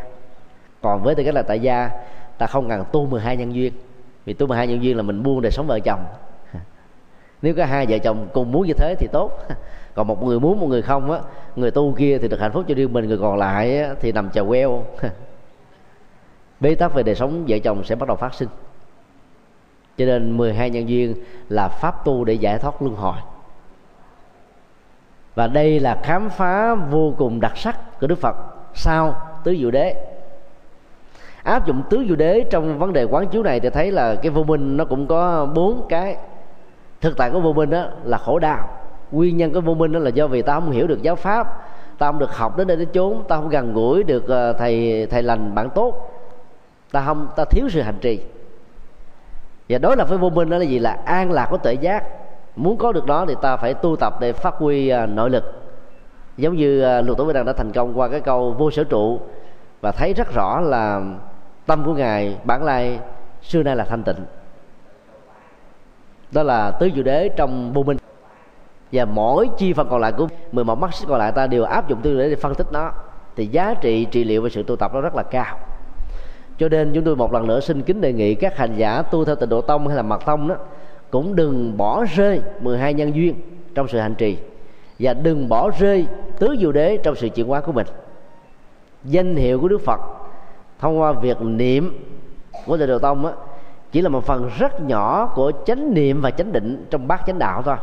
[0.81, 1.89] Còn với tư cách là tại gia,
[2.37, 3.73] ta không cần tu 12 nhân duyên.
[4.25, 6.05] Vì tu 12 nhân duyên là mình buông đời sống vợ chồng.
[7.41, 9.31] Nếu có hai vợ chồng cùng muốn như thế thì tốt.
[9.95, 11.19] Còn một người muốn, một người không á,
[11.55, 14.29] người tu kia thì được hạnh phúc, cho riêng mình, người còn lại thì nằm
[14.29, 14.83] chờ queo.
[16.59, 18.49] Bế tắc về đời sống vợ chồng sẽ bắt đầu phát sinh.
[19.97, 21.15] Cho nên 12 nhân duyên
[21.49, 23.17] là pháp tu để giải thoát luân hồi
[25.35, 28.35] và đây là khám phá vô cùng đặc sắc của Đức Phật.
[28.73, 29.95] Sau tứ diệu đế.
[31.43, 34.29] Áp dụng tứ diệu đế trong vấn đề quán chiếu này thì thấy là cái
[34.29, 36.17] vô minh nó cũng có bốn cái.
[37.01, 38.69] Thực tại của vô minh đó là khổ đau.
[39.11, 41.61] Nguyên nhân của vô minh đó là do vì ta không hiểu được giáo pháp,
[41.97, 45.07] ta không được học đến đây đến chốn, ta không gần gũi được ờ, thầy
[45.09, 46.11] thầy lành bạn tốt.
[46.91, 48.19] Ta không, ta thiếu sự hành trì.
[49.69, 50.79] Và đối lập với vô minh đó là gì?
[50.79, 52.03] Là an lạc của tuệ giác
[52.55, 55.43] muốn có được đó thì ta phải tu tập để phát huy à, nội lực.
[56.37, 58.83] Giống như à, lục tổ vi đăng đã thành công qua cái câu vô sở
[58.83, 59.19] trụ
[59.81, 61.01] và thấy rất rõ là
[61.65, 62.99] tâm của ngài bản lai
[63.41, 64.25] xưa nay là thanh tịnh.
[66.31, 67.97] Đó là tứ diệu đế trong vô minh.
[68.91, 72.01] Và mỗi chi phần còn lại của 11 mắt còn lại ta đều áp dụng
[72.01, 72.91] tứ diệu để phân tích nó.
[73.35, 75.57] Thì giá trị trị liệu và sự tu tập nó rất là cao.
[76.57, 79.25] Cho nên chúng tôi một lần nữa xin kính đề nghị các hành giả tu
[79.25, 80.55] theo tịnh độ tông hay là mật tông đó
[81.13, 83.35] cũng đừng bỏ rơi 12 nhân duyên
[83.75, 84.37] trong sự hành trì
[84.99, 86.07] và đừng bỏ rơi
[86.39, 87.87] tứ diệu đế trong sự chuyển hóa của mình.
[89.03, 89.99] Danh hiệu của đức phật
[90.79, 92.05] thông qua việc niệm
[92.65, 93.31] của tịnh đồ tông á,
[93.91, 97.39] chỉ là một phần rất nhỏ của chánh niệm và chánh định trong bát chánh
[97.39, 97.75] đạo thôi.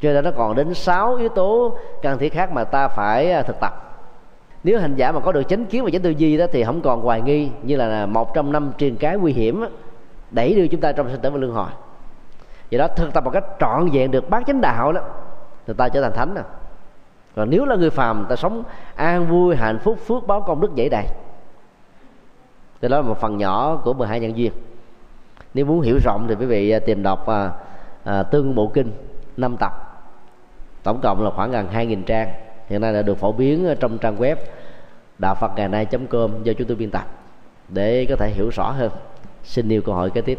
[0.00, 3.42] Cho nên nó còn đến sáu yếu tố cần thiết khác mà ta phải à,
[3.42, 4.00] thực tập.
[4.64, 6.80] Nếu hành giả mà có được chánh kiến và chánh tư duy đó thì không
[6.80, 9.64] còn hoài nghi như là một trong năm truyền cái nguy hiểm
[10.30, 11.68] đẩy đưa chúng ta trong sinh tử và luân hồi
[12.70, 15.00] do đó thực tập một cách trọn vẹn được bát chánh đạo đó
[15.66, 16.44] thì ta trở thành thánh rồi
[17.36, 18.62] còn nếu là người phàm ta sống
[18.94, 21.06] an vui hạnh phúc phước báo công đức dễ đầy
[22.80, 24.52] thì đó là một phần nhỏ của 12 nhân duyên.
[25.54, 27.50] Nếu muốn hiểu rộng thì quý vị à, tìm đọc à,
[28.04, 28.92] à, tương bộ kinh
[29.36, 29.72] năm tập.
[30.82, 32.28] Tổng cộng là khoảng gần 2.000 trang.
[32.66, 34.36] Hiện nay đã được phổ biến trong trang web
[35.18, 37.06] đạo phật ngày nay com do chúng tôi biên tập.
[37.68, 38.90] Để có thể hiểu rõ hơn
[39.44, 40.38] xin yêu câu hỏi kế tiếp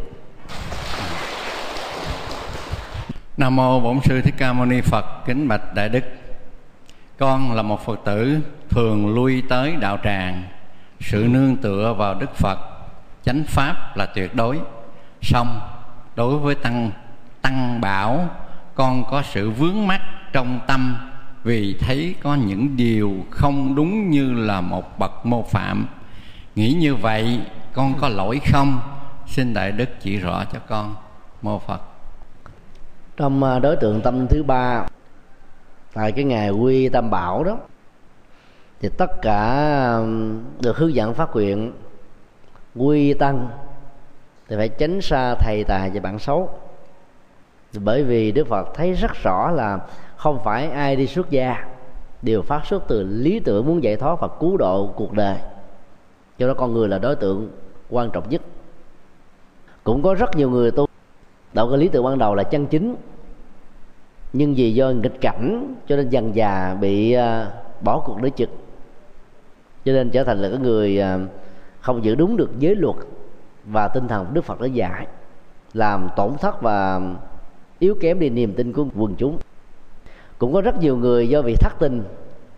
[3.40, 6.04] nam mô bổn sư thích ca mâu ni phật, kính bạch đại đức.
[7.18, 10.42] Con là một phật tử thường lui tới đạo tràng,
[11.00, 12.58] sự nương tựa vào đức phật,
[13.24, 14.60] chánh pháp là tuyệt đối.
[15.22, 15.60] Song,
[16.16, 16.90] đối với tăng
[17.42, 18.28] tăng bảo,
[18.74, 20.00] con có sự vướng mắc
[20.32, 20.96] trong tâm
[21.44, 25.86] vì thấy có những điều không đúng như là một bậc mô phạm.
[26.54, 27.40] Nghĩ như vậy,
[27.72, 28.80] con có lỗi không?
[29.26, 30.94] Xin đại đức chỉ rõ cho con,
[31.42, 31.89] mô phật
[33.20, 34.86] trong à, đối tượng tâm thứ ba,
[35.94, 37.58] tại cái ngày quy tam bảo đó,
[38.80, 40.00] thì tất cả
[40.60, 41.72] được hướng dẫn phát nguyện
[42.76, 43.48] quy tăng
[44.48, 46.50] thì phải tránh xa thầy tài và bạn xấu.
[47.84, 49.78] Bởi vì đức phật thấy rất rõ là
[50.16, 51.66] không phải ai đi xuất gia
[52.22, 55.36] đều phát xuất từ lý tưởng muốn giải thoát và cứu độ cuộc đời.
[56.38, 57.50] Cho đó con người là đối tượng
[57.90, 58.42] quan trọng nhất.
[59.84, 60.86] Cũng có rất nhiều người tu,
[61.52, 62.96] đạo cái lý tưởng ban đầu là chân chính
[64.32, 68.48] nhưng vì do nghịch cảnh, cho nên dần già bị à, bỏ cuộc đối trực.
[69.84, 71.18] Cho nên trở thành là cái người à,
[71.80, 72.96] không giữ đúng được giới luật
[73.64, 75.06] và tinh thần đức phật đã dạy,
[75.72, 77.00] làm tổn thất và
[77.78, 79.38] yếu kém đi niềm tin của quần chúng.
[80.38, 82.02] Cũng có rất nhiều người do bị thất tình,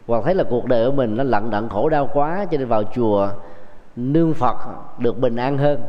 [0.06, 2.68] hoặc thấy là cuộc đời của mình nó lận đận khổ đau quá, cho nên
[2.68, 3.30] vào chùa
[3.96, 4.56] nương phật
[4.98, 5.80] được bình an hơn.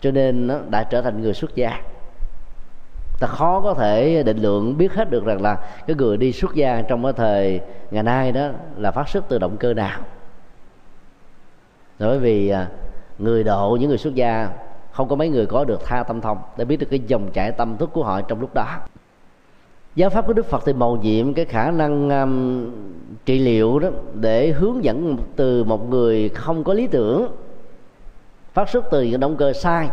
[0.00, 1.82] Cho nên nó đã trở thành người xuất gia
[3.20, 6.54] ta khó có thể định lượng biết hết được rằng là cái người đi xuất
[6.54, 10.00] gia trong cái thời ngày nay đó là phát xuất từ động cơ nào.
[11.98, 12.68] Bởi vì à,
[13.18, 14.50] người độ những người xuất gia
[14.92, 17.52] không có mấy người có được tha tâm thông để biết được cái dòng chảy
[17.52, 18.66] tâm thức của họ trong lúc đó.
[19.94, 22.70] Giáo pháp của đức phật thì màu nhiệm cái khả năng um,
[23.24, 27.28] trị liệu đó để hướng dẫn từ một người không có lý tưởng
[28.52, 29.88] phát xuất từ những động cơ sai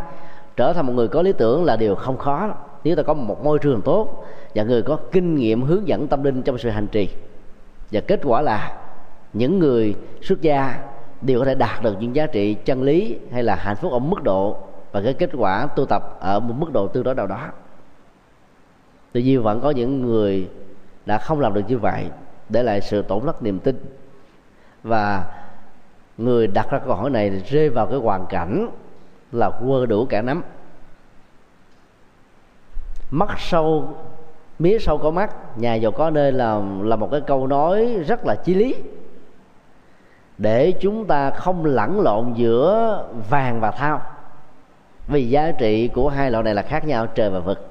[0.56, 2.50] trở thành một người có lý tưởng là điều không khó
[2.84, 6.24] nếu ta có một môi trường tốt và người có kinh nghiệm hướng dẫn tâm
[6.24, 7.10] linh trong sự hành trì,
[7.92, 8.78] và kết quả là
[9.34, 10.80] những người xuất gia
[11.22, 14.00] đều có thể đạt được những giá trị chân lý hay là hạnh phúc ở
[14.00, 14.58] mức độ
[14.92, 17.48] và cái kết quả tu tập ở một mức độ tương đối nào đó.
[19.12, 20.50] Tuy nhiên vẫn có những người
[21.06, 22.06] đã không làm được như vậy
[22.50, 23.86] để lại sự tổn thất niềm tin.
[24.84, 25.26] Và
[26.18, 28.70] người đặt ra câu hỏi này rơi vào cái hoàn cảnh
[29.32, 30.42] là quơ đủ cả nắm
[33.14, 33.90] mắt sâu,
[34.60, 35.58] mía sâu có mắt.
[35.58, 38.76] Nhà giàu có nơi là là một cái câu nói rất là chí lý.
[40.38, 44.02] Để chúng ta không lẫn lộn giữa vàng và thao.
[45.08, 47.70] Vì giá trị của hai loại này là khác nhau, trời và vực.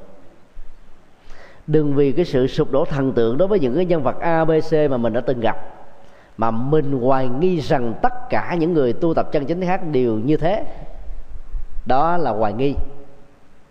[1.67, 4.91] Đừng vì cái sự sụp đổ thần tượng đối với những cái nhân vật abc
[4.91, 5.57] mà mình đã từng gặp,
[6.37, 10.15] mà mình hoài nghi rằng tất cả những người tu tập chân chính khác đều
[10.15, 10.65] như thế.
[11.87, 12.75] Đó là hoài nghi.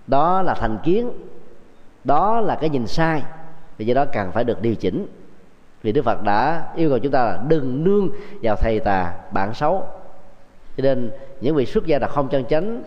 [0.08, 1.10] Đó là thành kiến
[2.04, 3.24] đó là cái nhìn sai.
[3.78, 5.08] Vì do đó cần phải được điều chỉnh.
[5.84, 8.10] Vì đức phật đã yêu cầu chúng ta là đừng nương
[8.42, 9.84] vào thầy tà bạn xấu.
[10.78, 11.12] Cho nên
[11.42, 12.84] những vị xuất gia là không chân chánh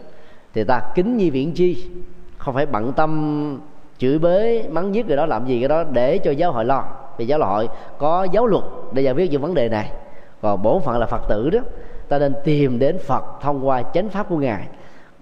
[0.55, 1.91] thì ta kính nhi viễn chi.
[2.39, 3.61] Không phải bận tâm
[3.99, 6.85] chửi bới mắng giết người đó làm gì cái đó để cho giáo hội lo.
[7.19, 9.91] Vì giáo hội có giáo luật để giải quyết những vấn đề này.
[10.43, 11.61] Còn bổn phận là phật tử đó,
[12.09, 14.69] ta nên tìm đến phật thông qua chánh pháp của ngài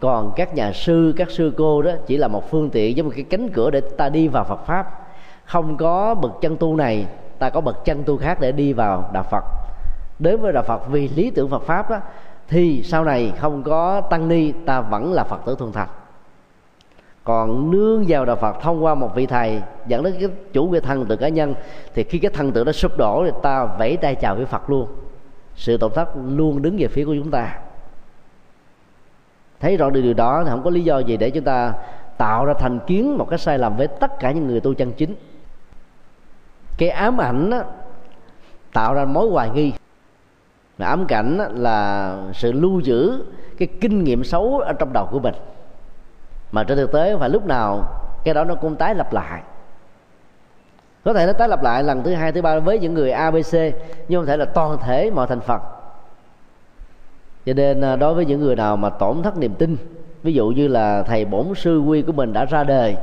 [0.02, 3.12] còn các nhà sư, các sư cô đó chỉ là một phương tiện, giống một
[3.16, 5.08] cái cánh cửa để ta đi vào phật pháp.
[5.44, 7.06] Không có bậc chân tu này,
[7.38, 9.44] ta có bậc chân tu khác để đi vào đạo phật.
[10.18, 12.00] Đến với đạo phật vì lý tưởng phật pháp đó,
[12.48, 15.88] thì sau này không có tăng ni, ta vẫn là phật tử thuần thành.
[17.24, 20.80] Còn nương vào đạo phật thông qua một vị thầy, dẫn đến cái chủ nghĩa
[20.80, 21.54] thân tự cá nhân,
[21.94, 24.70] thì khi cái thân tự nó sụp đổ thì ta vẫy tay chào với phật
[24.70, 24.86] luôn.
[25.54, 27.58] Sự tổn thất luôn đứng về phía của chúng ta
[29.62, 31.72] thấy rõ được điều đó thì không có lý do gì để chúng ta
[32.16, 34.92] tạo ra thành kiến một cái sai lầm với tất cả những người tu chân
[34.92, 35.14] chính.
[36.78, 37.62] Cái ám ảnh đó,
[38.72, 39.72] tạo ra mối hoài nghi.
[40.78, 43.24] Và ám cảnh là sự lưu giữ
[43.58, 45.34] cái kinh nghiệm xấu ở trong đầu của mình.
[46.52, 47.84] Mà trên thực tế phải lúc nào
[48.24, 49.42] cái đó nó cũng tái lập lại.
[51.04, 53.56] Có thể nó tái lập lại lần thứ hai thứ ba với những người abc
[54.08, 55.60] nhưng không thể là toàn thể mọi thành phần
[57.46, 59.76] cho nên à, đối với những người nào mà tổn thất niềm tin,
[60.22, 62.96] ví dụ như là thầy bổn sư quy của mình đã ra đời,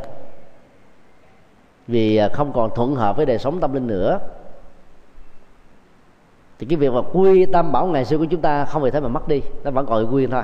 [1.88, 4.20] vì à, không còn thuận hợp với đời sống tâm linh nữa,
[6.60, 9.00] thì cái việc mà quy tâm bảo ngày xưa của chúng ta không vì thế
[9.00, 10.44] mà mất đi, nó vẫn còn quy thôi.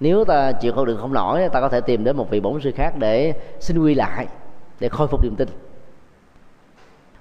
[0.00, 2.60] Nếu ta chịu không được không nổi, ta có thể tìm đến một vị bổn
[2.60, 4.26] sư khác để xin quy lại,
[4.80, 5.48] để khôi phục niềm tin.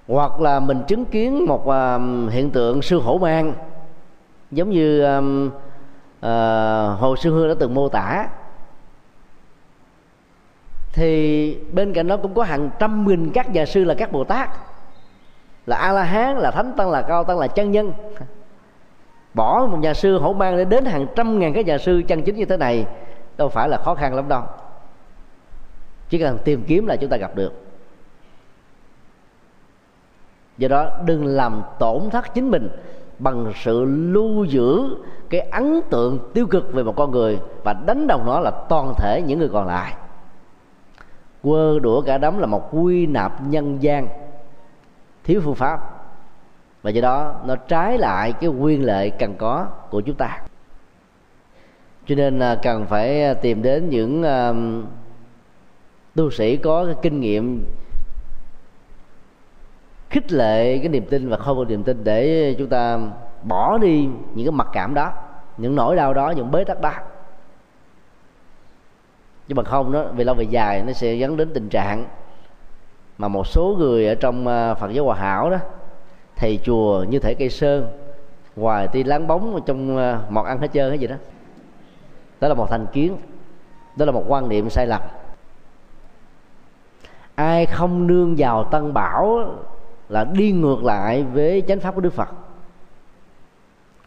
[0.08, 3.54] Hoặc là mình chứng kiến một à, hiện tượng sư hổ mang,
[4.52, 5.06] giống như
[6.26, 8.28] uh, hồ sư hương đã từng mô tả.
[10.94, 14.24] Thì bên cạnh đó cũng có hàng trăm nghìn các nhà sư là các bồ
[14.24, 14.50] tát.
[15.66, 17.94] Là a la hán là thánh tăng là cao tăng là chân nhân.
[19.34, 22.24] Bỏ một nhà sư hổ mang để đến hàng trăm ngàn các nhà sư chân
[22.24, 22.86] chính như thế này
[23.38, 24.44] đâu phải là khó khăn lắm đâu.
[26.10, 27.54] Chỉ cần tìm kiếm là chúng ta gặp được.
[30.58, 32.70] Do đó đừng làm tổn thất chính mình
[33.19, 34.97] bằng sự lưu giữ
[35.30, 38.93] cái ấn tượng tiêu cực về một con người và đánh đồng nó là toàn
[38.97, 39.93] thể những người còn lại.
[41.43, 44.08] Quơ đũa cả đấm là một quy nạp nhân gian
[45.23, 45.80] thiếu phương pháp.
[46.82, 50.39] Và do đó nó trái lại cái quyền lệ cần có của chúng ta.
[52.08, 54.86] Cho nên là cần phải à, tìm đến những uh,
[56.15, 57.65] tu sĩ có cái kinh nghiệm
[60.15, 62.99] khích lệ cái niềm tin và khôi phục niềm tin để chúng ta
[63.43, 65.13] bỏ đi những cái mặc cảm đó,
[65.58, 66.91] những nỗi đau đó, những bế tắc đó.
[69.47, 72.06] Nhưng mà không đó về lâu về dài nó sẽ dẫn đến tình trạng
[73.17, 75.58] mà một số người ở trong à, phật giáo hòa hảo đó,
[76.36, 77.88] thầy chùa như thể cây sơn,
[78.56, 81.15] hoài ti láng bóng trong à, mọt ăn hết trơn hết gì đó.
[82.39, 83.17] Đó là một thành kiến,
[83.95, 85.01] đó là một quan niệm sai lầm.
[87.36, 89.56] Ai không nương vào tăng bảo
[90.10, 92.30] là đi ngược lại với chánh pháp của đức phật.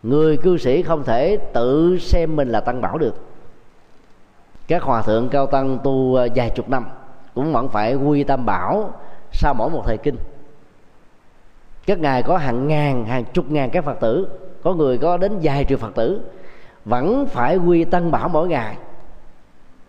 [0.03, 3.15] Người cư sĩ không thể tự xem mình là tăng bảo được.
[4.69, 6.87] Các hòa thượng cao tăng tu ờ, vài chục năm
[7.35, 8.93] cũng vẫn phải quy tam bảo
[9.33, 10.17] sau mỗi một thời kinh.
[11.87, 14.29] Các ngài có hàng ngàn, hàng chục ngàn các phật tử,
[14.63, 16.21] có người có đến vài triệu phật tử,
[16.85, 18.77] vẫn phải quy tăng bảo mỗi ngày.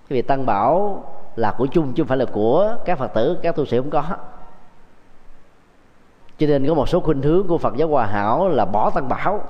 [0.08, 1.04] Vì tăng bảo
[1.36, 3.90] là của chung chứ không phải là của các phật tử, các tu sĩ không
[3.90, 4.04] có
[6.40, 9.10] cho nên có một số khuynh hướng của phật giáo hòa hảo là bỏ tăng
[9.10, 9.42] bảo.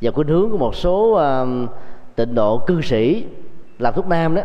[0.00, 1.70] Và khuynh hướng của một số uh,
[2.16, 3.24] tịnh độ cư sĩ
[3.78, 4.42] làm thuốc nam đó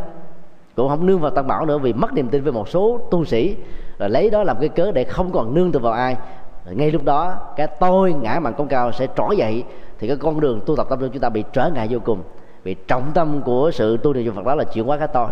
[0.76, 3.26] cũng không nương vào tăng bảo nữa vì mất niềm tin với một số tu
[3.26, 3.56] sĩ
[4.00, 6.18] rồi lấy đó làm cái cớ để không còn nương tựa vào ai.
[6.66, 9.64] Rồi ngay lúc đó cái tôi ngã mạng công cao sẽ trỗi dậy
[10.00, 12.22] thì cái con đường tu tập tâm linh chúng ta bị trở ngại vô cùng
[12.64, 15.28] vì trọng tâm của sự tu niệm Phật đó là chuyển hóa cái tôi.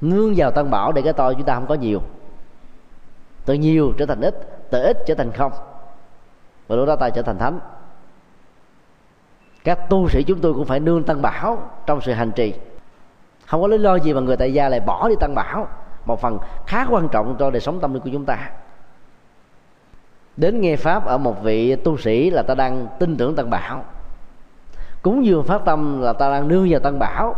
[0.00, 2.00] Nương vào tăng bảo để cái tôi chúng ta không có nhiều
[3.46, 4.34] từ nhiều trở thành ít
[4.70, 5.52] từ ít trở thành không.
[6.68, 7.60] Và lúc đó ta trở thành thánh.
[9.64, 12.54] Các tu sĩ chúng tôi cũng phải nương tăng bảo trong sự hành trì.
[13.46, 15.68] Không có lý do gì mà người tại gia lại bỏ đi tăng bảo.
[16.04, 18.50] Một phần khá quan trọng cho đời sống tâm linh của chúng ta.
[20.36, 23.84] Đến nghe pháp ở một vị tu sĩ là ta đang tin tưởng tăng bảo.
[25.02, 27.34] Cúng dường phát tâm là ta đang nương vào tăng bảo.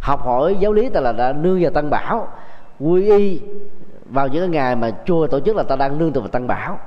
[0.00, 2.28] Học hỏi giáo lý ta là đã nương vào tăng bảo.
[2.80, 3.40] Quy y
[4.08, 6.46] vào những cái ngày mà chùa tổ chức là ta đang nương tựa vào tăng
[6.46, 6.78] bảo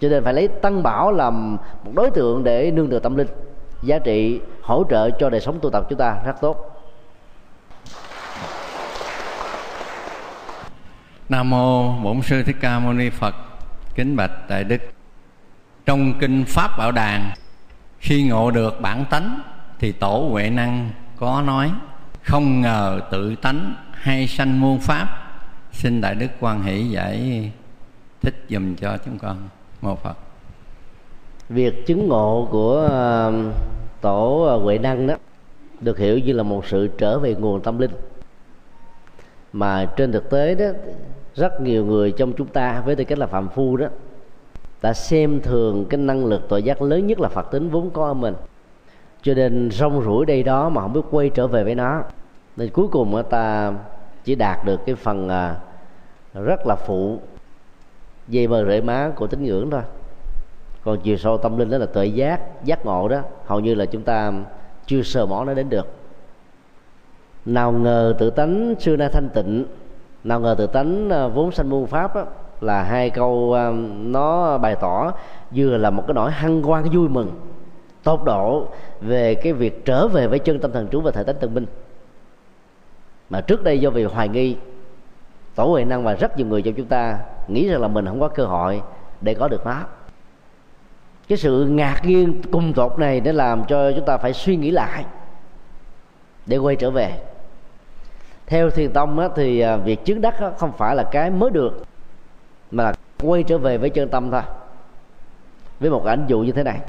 [0.00, 3.28] cho nên phải lấy tăng bảo làm một đối tượng để nương tựa tâm linh,
[3.82, 6.68] giá trị, hỗ trợ cho đời sống tu tập chúng ta rất tốt
[11.28, 13.34] Nam mô Bổn sư Thích Ca Mâu Ni Phật.
[13.94, 14.80] Kính bạch đại đức.
[15.86, 17.30] Trong kinh Pháp Bảo Đàn,
[17.98, 19.40] khi ngộ được bản tánh
[19.78, 21.72] thì tổ Huệ năng có nói,
[22.22, 25.21] không ngờ tự tánh hay sanh muôn pháp
[25.72, 27.50] xin đại đức quan hỷ giải
[28.20, 29.36] thích dùm cho chúng con
[29.80, 30.16] mô phật
[31.48, 33.32] việc chứng ngộ của ờ,
[34.00, 35.14] tổ ờ, huệ năng đó
[35.80, 37.90] được hiểu như là một sự trở về nguồn tâm linh.
[39.52, 40.66] Mà trên thực tế đó,
[41.34, 43.86] rất nhiều người trong chúng ta, với tư cách là phạm phu đó,
[44.82, 48.06] đã xem thường cái năng lực tội giác lớn nhất là phật tính vốn có
[48.06, 48.34] ở mình.
[49.22, 52.02] Cho nên rong rủi đây đó mà không biết quay trở về với nó.
[52.56, 53.72] Nên cuối cùng ta
[54.24, 55.56] chỉ đạt được cái phần à,
[56.34, 57.18] rất là phụ
[58.28, 59.82] dây bờ rễ má của tín ngưỡng thôi.
[60.84, 63.20] Còn chiều sâu tâm linh đó là tuệ giác giác ngộ đó.
[63.46, 64.32] Hầu như là chúng ta
[64.86, 65.86] chưa sờ mỏ nó đến được.
[67.44, 69.64] Nào ngờ tự tánh xưa nay thanh tịnh
[70.24, 72.24] nào ngờ tự tánh à, vốn sanh muôn pháp đó,
[72.60, 75.12] là hai câu à, nó bày tỏ
[75.54, 77.30] vừa là một cái nỗi hăng quan vui mừng
[78.02, 78.68] tột độ
[79.00, 81.66] về cái việc trở về với chân tâm thần trú và thể tánh tân minh
[83.32, 84.56] mà trước đây do vì hoài nghi
[85.54, 87.18] tổ huệ năng và rất nhiều người trong chúng ta
[87.48, 88.82] nghĩ rằng là mình không có cơ hội
[89.20, 89.84] để có được nó
[91.28, 94.70] cái sự ngạc nhiên cùng tột này để làm cho chúng ta phải suy nghĩ
[94.70, 95.04] lại
[96.46, 97.20] để quay trở về.
[98.46, 101.50] Theo thiền tông á, thì à, việc chứng đắc á, không phải là cái mới
[101.50, 101.82] được
[102.70, 102.92] mà là
[103.22, 104.42] quay trở về với chân tâm thôi
[105.80, 106.80] với một ảnh dụ như thế này.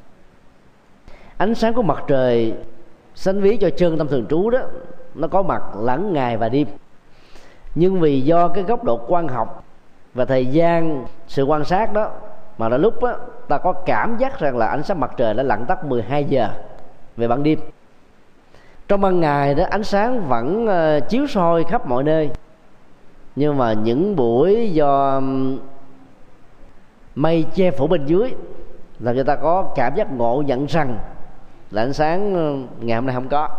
[1.38, 2.54] Ánh sáng của mặt trời
[3.16, 4.60] sánh ví cho chân tâm thường trú đó
[5.16, 6.68] nó có mặt lẫn ngày và đêm.
[7.76, 9.64] Nhưng vì do cái góc độ quan học
[10.14, 12.12] và thời gian sự quan sát đó
[12.58, 13.16] mà là lúc đó,
[13.48, 16.50] ta có cảm giác rằng là ánh sáng mặt trời đã lặn tắt 12 giờ
[17.18, 17.60] về ban đêm.
[18.88, 22.30] Trong ban ngày đó ánh sáng vẫn ờ, chiếu soi khắp mọi nơi.
[23.36, 25.22] Nhưng mà những buổi do
[27.16, 28.34] mây che phủ bên dưới
[29.00, 30.98] là người ta có cảm giác ngộ nhận rằng
[31.72, 32.34] là ánh sáng
[32.80, 33.50] ngày hôm nay không có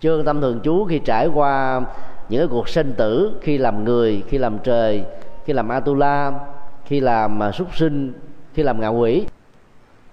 [0.00, 1.80] chương tâm thường chú khi trải qua
[2.28, 5.04] những cái cuộc sinh tử khi làm người khi làm trời
[5.44, 6.32] khi làm atula
[6.84, 8.12] khi làm à, súc sinh
[8.54, 9.26] khi làm ngạ quỷ.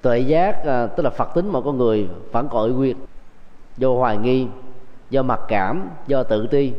[0.01, 2.95] Tuệ giác à, tức là phật tính một con người vẫn còn ủy quyệt
[3.77, 4.47] do hoài nghi
[5.09, 6.73] do mặc cảm do tự ti.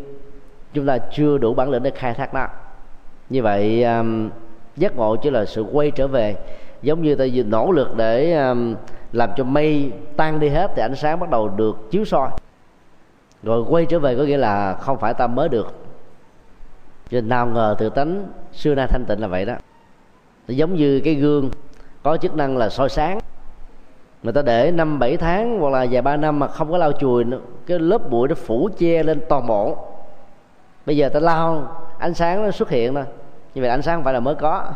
[0.72, 2.46] Chúng ta chưa đủ bản lĩnh để khai thác nó.
[3.30, 4.30] Như vậy um,
[4.76, 6.36] giác ngộ chỉ là sự quay trở về
[6.82, 8.74] giống như ta nỗ lực để um,
[9.12, 12.30] làm cho mây tan đi hết thì ánh sáng bắt đầu được chiếu soi
[13.44, 15.74] rồi quay trở về có nghĩa là không phải ta mới được.
[17.10, 19.54] Cho nên nào ngờ tự tánh xưa nay thanh tịnh là vậy đó.
[20.48, 21.50] Nó giống như cái gương
[22.02, 23.18] có chức năng là soi sáng.
[24.22, 26.92] Người ta để năm bảy tháng hoặc là vài ba năm mà không có lau
[26.92, 29.78] chùi nữa, cái lớp bụi nó phủ che lên toàn bộ.
[30.86, 33.04] Bây giờ ta lau ánh sáng nó xuất hiện thôi
[33.54, 34.72] như vậy ánh sáng không phải là mới có.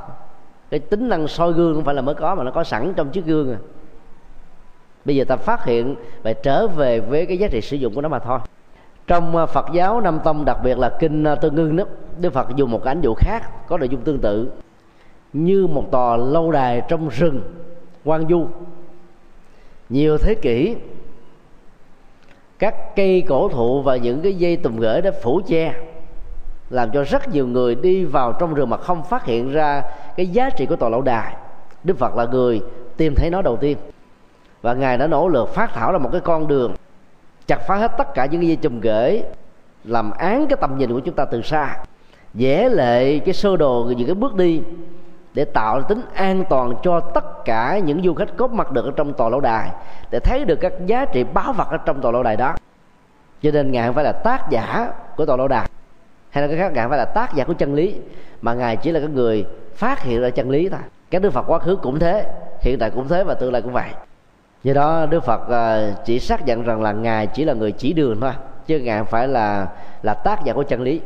[0.70, 3.10] Cái tính năng soi gương không phải là mới có mà nó có sẵn trong
[3.10, 3.58] chiếc gương rồi
[5.04, 8.00] bây giờ ta phát hiện và trở về với cái giá trị sử dụng của
[8.00, 8.38] nó mà thôi
[9.08, 11.84] trong ờ, Phật giáo Nam Tông, đặc biệt là kinh ờ, Tương Ngưng đó,
[12.20, 14.50] Đức Phật dùng một cái ánh dụ khác, có nội dung tương tự.
[15.32, 17.40] Như một tòa lâu đài trong rừng
[18.04, 18.46] quan du.
[19.88, 20.76] Nhiều thế kỷ,
[22.58, 25.74] các cây cổ thụ và những cái dây tùm gửi đã phủ che,
[26.70, 29.82] làm cho rất nhiều người đi vào trong rừng mà không phát hiện ra
[30.16, 31.34] cái giá trị của tòa lâu đài.
[31.84, 32.62] Đức phật là người
[32.96, 33.78] tìm thấy nó đầu tiên.
[34.62, 36.72] Và ngài đã nỗ lực phát thảo ra một cái con đường
[37.48, 39.22] chặt phá hết tất cả những cái dây chùm gửi,
[39.84, 41.76] làm án cái tầm nhìn của chúng ta từ xa,
[42.34, 44.62] vẽ lệ cái sơ đồ, những cái bước đi
[45.34, 48.92] để tạo tính an toàn cho tất cả những du khách có mặt được ở
[48.96, 49.70] trong tòa lâu đài,
[50.10, 52.54] để thấy được các giá trị báo vật ở trong tòa lâu đài đó.
[53.42, 55.68] Cho nên ngài không phải là tác giả của tòa lâu đài,
[56.30, 57.94] hay là cái khác, ngài không phải là tác giả của chân lý,
[58.42, 60.80] mà ngài chỉ là cái người phát hiện ra chân lý thôi.
[61.10, 62.26] Các đức phật quá khứ cũng thế,
[62.60, 63.88] hiện tại cũng thế và tương lai cũng vậy
[64.62, 67.92] do đó, đức phật à, chỉ xác nhận rằng là ngài chỉ là người chỉ
[67.92, 68.32] đường thôi,
[68.66, 69.68] chứ ngài không phải là
[70.02, 71.00] là tác giả của chân lý.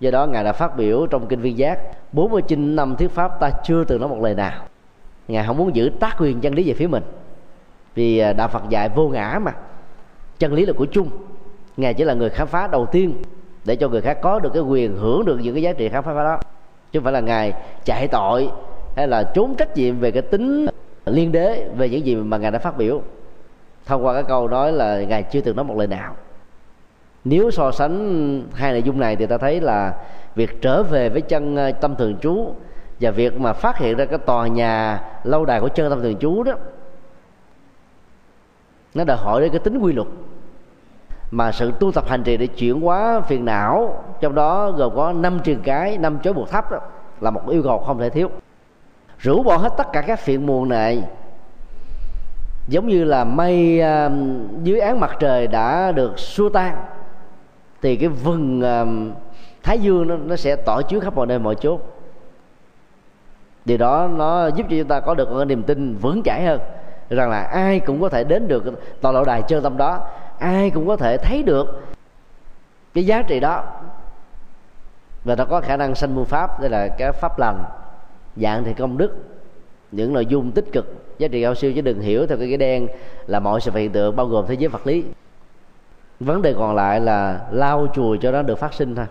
[0.00, 1.78] Do đó, ngài đã phát biểu trong kinh viên giác
[2.12, 4.52] 49 năm thuyết pháp ta chưa từng nói một lời nào.
[5.28, 7.02] Ngài không muốn giữ tác quyền chân lý về phía mình,
[7.94, 9.52] vì à, đạo phật dạy vô ngã mà.
[10.38, 11.08] Chân lý là của chung.
[11.76, 13.14] Ngài chỉ là người khám phá đầu tiên
[13.64, 16.04] để cho người khác có được cái quyền hưởng được những cái giá trị khám
[16.04, 16.38] phá đó,
[16.92, 17.52] chứ không phải là ngài
[17.84, 18.50] chạy tội
[18.96, 20.66] hay là trốn trách nhiệm về cái tính
[21.06, 23.02] liên đế về những gì mà ngài đã phát biểu.
[23.86, 26.16] Thông qua cái câu nói là ngài chưa từng nói một lời nào.
[27.24, 29.94] Nếu so sánh hai nội dung này thì ta thấy là
[30.34, 32.54] việc trở về với chân ờ, tâm thường trú
[33.00, 36.16] và việc mà phát hiện ra cái tòa nhà lâu đài của chân tâm thường
[36.16, 36.52] trú đó,
[38.94, 40.08] nó đòi hỏi đến cái tính quy luật.
[41.30, 45.12] Mà sự tu tập hành trì để chuyển hóa phiền não, trong đó gồm có
[45.12, 46.78] năm trường cái, năm chối buộc thấp đó,
[47.20, 48.30] là một yêu cầu không thể thiếu
[49.24, 51.02] rũ bỏ hết tất cả các phiền muộn này.
[52.68, 54.12] Giống như là mây uh,
[54.62, 56.76] dưới án mặt trời đã được xua tan
[57.82, 59.16] thì cái vừng uh,
[59.62, 61.80] thái dương nó, nó sẽ tỏ chiếu khắp mọi nơi mọi chốt
[63.64, 66.60] điều đó nó giúp cho chúng ta có được một niềm tin vững chãi hơn
[67.10, 68.64] rằng là ai cũng có thể đến được
[69.00, 70.06] tòa lộ đài chân tâm đó
[70.38, 71.82] ai cũng có thể thấy được
[72.94, 73.64] cái giá trị đó.
[75.24, 77.64] Và nó có khả năng sanh mưu pháp đây là cái pháp lành
[78.36, 79.10] dạng thì công đức
[79.92, 80.94] những nội dung tích cực.
[81.18, 82.88] Giá trị cao siêu chứ đừng hiểu theo cái cái đen
[83.26, 85.04] là mọi sự hiện tượng bao gồm thế giới vật lý.
[86.20, 89.06] Vấn đề còn lại là lau chùi cho nó được phát sinh thôi.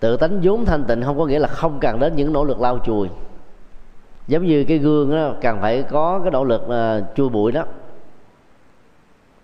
[0.00, 2.60] Tự tánh vốn thanh tịnh không có nghĩa là không cần đến những nỗ lực
[2.60, 3.08] lau chùi.
[4.28, 7.52] Giống như cái gương đó cần phải có cái nỗ lực à, uh, chui bụi
[7.52, 7.64] đó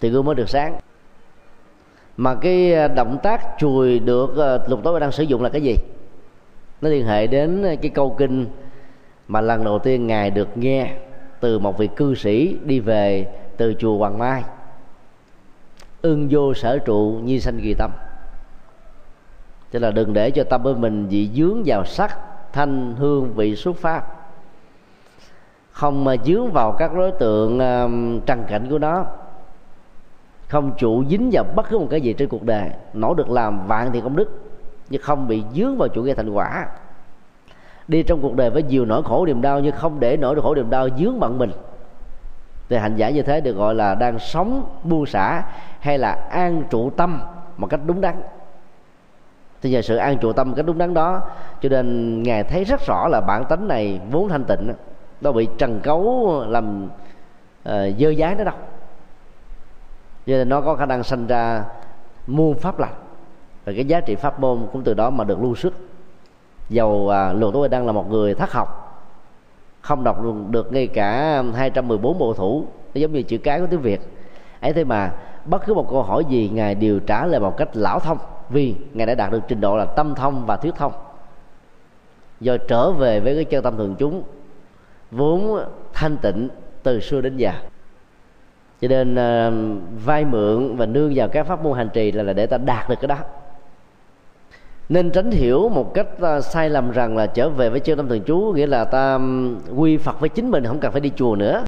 [0.01, 0.79] thì gương mới được sáng.
[2.17, 5.63] Mà cái à, động tác chùi được uh, lục tối đang sử dụng là cái
[5.63, 5.77] gì?
[6.83, 8.47] Nó liên hệ đến cái câu kinh
[9.29, 10.95] mà lần đầu tiên ngài được nghe
[11.41, 13.27] từ một vị cư sĩ đi về
[13.57, 14.45] từ chùa Hoàng Mai.
[16.03, 17.91] Ưng vô sở trụ nhi sanh kỳ tâm.
[19.73, 22.19] Cho là đừng để cho tâm của mình bị dướng vào sắc
[22.53, 24.03] thanh hương vị xuất phát
[25.71, 29.05] không mà dướng vào các đối tượng uh, trần cảnh của nó.
[30.49, 32.71] Không trụ dính vào bất cứ một cái gì trên cuộc đời.
[32.93, 34.42] Nỗ được làm vạn thì công đức
[34.89, 36.67] nhưng không bị dướng vào chủ nghĩa thành quả.
[37.89, 40.55] Đi trong cuộc đời với nhiều nỗi khổ niềm đau nhưng không để nỗi khổ
[40.55, 41.53] niềm đau dướng bận mình.
[42.69, 45.43] Thì hành giả như thế được gọi là đang sống buông xả
[45.81, 47.21] hay là an trụ tâm
[47.57, 48.23] một cách đúng đắn.
[49.63, 51.21] Thì nhờ sự an trụ tâm một cách đúng đắn đó
[51.61, 54.73] cho nên ngài thấy rất rõ là bản tánh này vốn thanh tịnh
[55.21, 58.55] nó bị trần cấu làm uh, dơ dái nó đâu.
[60.27, 61.65] Cho nên nó có khả năng sinh ra
[62.27, 62.95] muôn pháp lành
[63.65, 65.73] và cái giá trị pháp môn cũng từ đó mà được lưu xuất.
[66.69, 68.83] Dầu à, luật tôi đang là một người thất học
[69.83, 73.81] không đọc được ngay cả 214 bộ thủ nó giống như chữ cái của tiếng
[73.81, 74.01] Việt.
[74.61, 75.13] Ấy thế mà
[75.45, 78.75] bất cứ một câu hỏi gì ngài đều trả lời một cách lão thông vì
[78.93, 80.93] ngài đã đạt được trình độ là tâm thông và thuyết thông.
[82.41, 84.23] Do trở về với cái chân tâm thường chúng
[85.11, 86.49] vốn thanh tịnh
[86.83, 87.53] từ xưa đến giờ.
[88.81, 92.33] Cho nên uh, vay mượn và nương vào các pháp môn hành trì là, là
[92.33, 93.17] để ta đạt được cái đó
[94.89, 98.09] nên tránh hiểu một cách à, sai lầm rằng là trở về với chư tâm
[98.09, 99.19] thường trú nghĩa là ta
[99.77, 101.65] quy phật với chính mình không cần phải đi chùa nữa.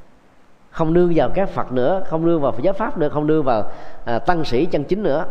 [0.70, 3.70] Không nương vào các phật nữa không nương vào giáo pháp nữa không nương vào
[4.04, 5.24] à, tăng sĩ chân chính nữa.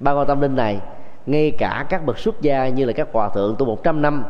[0.00, 0.80] Ba quan tâm linh này
[1.26, 4.24] ngay cả các bậc xuất gia như là các hòa thượng tu 100 năm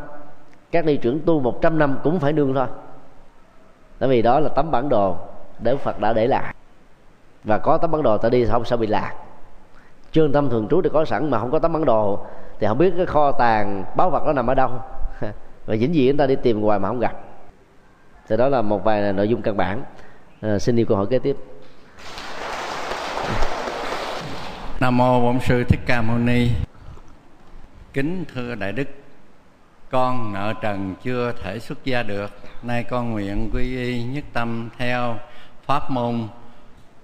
[0.71, 2.67] các ni trưởng tu 100 năm cũng phải nương thôi.
[3.99, 5.15] Tại vì đó là tấm bản đồ
[5.59, 6.55] để Phật đã để lại.
[7.43, 9.13] Và có tấm bản đồ ta đi không sao bị lạc.
[10.11, 12.25] Chương tâm thường trú thì có sẵn mà không có tấm bản đồ
[12.59, 14.69] thì không biết cái kho tàng báu vật nó nằm ở đâu.
[15.65, 17.13] Và dĩ nhiên chúng ta đi tìm hoài mà không gặp.
[18.27, 19.83] Thì đó là một vài nội dung căn bản.
[20.41, 21.37] À, xin yêu câu hỏi kế tiếp.
[24.79, 26.49] Nam mô bổn sư thích ca mâu ni.
[27.93, 28.87] Kính thưa đại đức
[29.89, 32.31] con nợ trần chưa thể xuất gia được.
[32.63, 35.15] Nay con nguyện quy y nhất tâm theo
[35.65, 36.27] pháp môn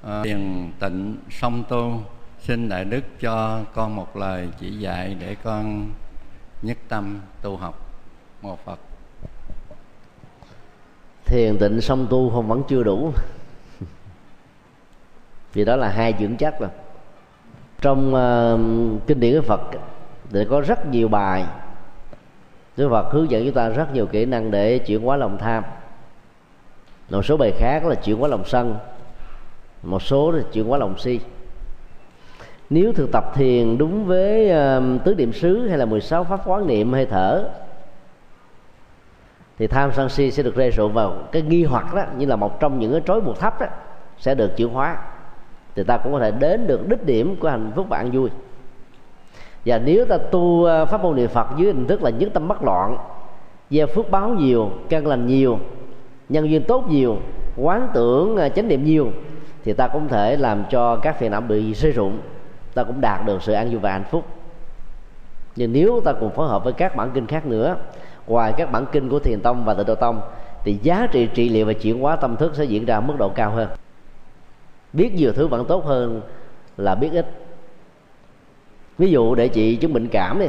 [0.07, 2.01] uh, thiền tịnh song tu
[2.41, 5.89] xin đại đức cho con một lời chỉ dạy để con
[6.61, 7.89] nhất tâm tu học.
[8.41, 8.79] Một phật.
[11.25, 13.13] Thiền tịnh song tu không vẫn chưa đủ.
[15.53, 16.69] Vì đó là hai dưỡng chất rồi
[17.81, 19.61] trong uh, kinh điển của phật
[20.31, 21.45] thì có rất nhiều bài.
[22.77, 25.63] Đức Phật hướng dẫn chúng ta rất nhiều kỹ năng để chuyển hóa lòng tham.
[27.09, 28.77] Một số bài khác là chuyển hóa lòng sân.
[29.83, 31.19] Một số là chuyển hóa lòng si
[32.73, 36.67] nếu thực tập thiền đúng với uh, tứ niệm xứ hay là 16 pháp quán
[36.67, 37.49] niệm hơi thở
[39.57, 42.35] thì tham sân si sẽ được rơi rụng vào cái nghi hoặc đó như là
[42.35, 43.67] một trong những cái trói buộc thấp đó
[44.17, 44.97] sẽ được chuyển hóa.
[45.75, 48.29] Thì ta cũng có thể đến được đích điểm của hạnh phúc và an vui.
[49.65, 52.47] Và nếu ta tu ờ, pháp môn niệm phật dưới hình thức là nhất tâm
[52.47, 52.97] bất loạn
[53.69, 55.59] gieo phước báo nhiều căn lành nhiều
[56.29, 57.17] nhân duyên tốt nhiều
[57.57, 59.11] quán tưởng ờ, chánh niệm nhiều
[59.63, 62.17] thì ta cũng thể làm cho các phiền não bị rơi rụng
[62.73, 64.25] ta cũng đạt được sự an vui và hạnh phúc.
[65.55, 67.75] Nhưng nếu ta cùng phối hợp với các bản kinh khác nữa,
[68.27, 70.21] ngoài các bản kinh của thiền tông và tự độ tông,
[70.63, 73.29] thì giá trị trị liệu và chuyển hóa tâm thức sẽ diễn ra mức độ
[73.29, 73.69] cao hơn.
[74.93, 76.21] Biết nhiều thứ vẫn tốt hơn
[76.77, 77.25] là biết ít.
[78.97, 80.47] Ví dụ để trị chứng bệnh cảm đi.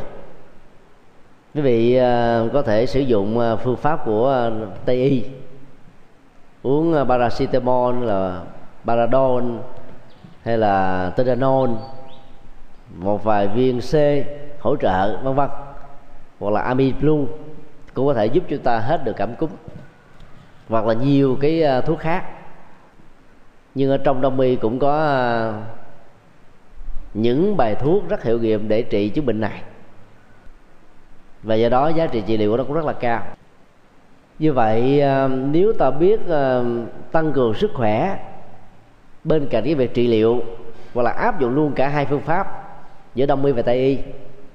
[1.54, 4.52] Quý vị ờ, có thể sử dụng ờ, phương pháp của ờ,
[4.84, 5.24] tây y.
[6.62, 8.40] Uống paracetamol là
[8.84, 9.44] paradol
[10.42, 11.70] hay là tetanol
[12.99, 13.95] một vài viên C
[14.61, 15.49] hỗ trợ, vân vân.
[16.40, 17.26] Hoặc là amiplu
[17.95, 19.51] cũng có thể giúp chúng ta hết được cảm cúm.
[20.68, 22.24] Hoặc là nhiều cái à, thuốc khác.
[23.74, 25.53] Nhưng ở trong đông y cũng có à,
[27.14, 29.62] những bài thuốc rất hiệu nghiệm để trị chứng bệnh này.
[31.43, 33.22] Và do đó giá trị trị liệu của nó cũng rất là cao.
[34.38, 36.20] Như vậy à, nếu ta biết
[37.12, 38.18] tăng cường sức khỏe
[39.24, 40.43] bên cạnh cái việc trị liệu,
[40.95, 42.61] hoặc là áp dụng luôn cả hai phương pháp
[43.14, 43.98] giữa đông y và tây y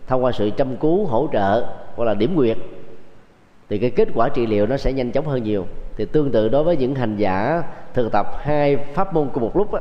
[0.07, 2.57] thông qua sự chăm cứu hỗ trợ hoặc là điểm nguyệt
[3.69, 5.65] thì cái kết quả trị liệu nó sẽ nhanh chóng hơn nhiều.
[5.97, 9.57] Thì tương tự đối với những hành giả thực tập hai pháp môn cùng một
[9.57, 9.79] lúc đó,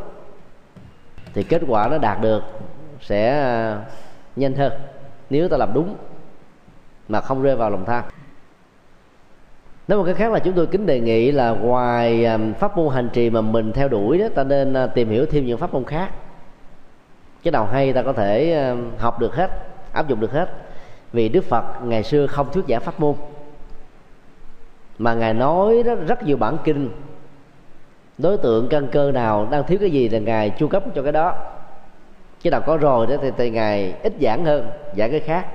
[1.35, 2.43] thì kết quả nó đạt được
[3.01, 3.81] sẽ ờ,
[4.37, 4.73] nhanh hơn
[5.31, 5.97] nếu ta làm đúng
[7.09, 8.05] mà không rơi vào lòng tham.
[9.89, 12.95] Nói một cái khác là chúng tôi kính đề nghị là ngoài ờ, pháp môn
[12.95, 15.75] hành trì mà mình theo đuổi đó ta nên ờ, tìm hiểu thêm những pháp
[15.75, 16.11] môn khác
[17.47, 19.51] cái nào hay ta có thể ờ, học được hết
[19.93, 20.49] áp dụng được hết.
[21.13, 23.15] Vì đức phật ngày xưa không thuyết giảng pháp môn.
[24.99, 26.91] Mà ngài nói đó rất nhiều bản kinh.
[28.19, 31.13] Đối tượng căn cơ nào đang thiếu cái gì là ngài chu cấp cho cái
[31.13, 31.35] đó.
[32.41, 35.47] Chứ nào có rồi đó thì, thì ngài ít giảng hơn giảng cái khác.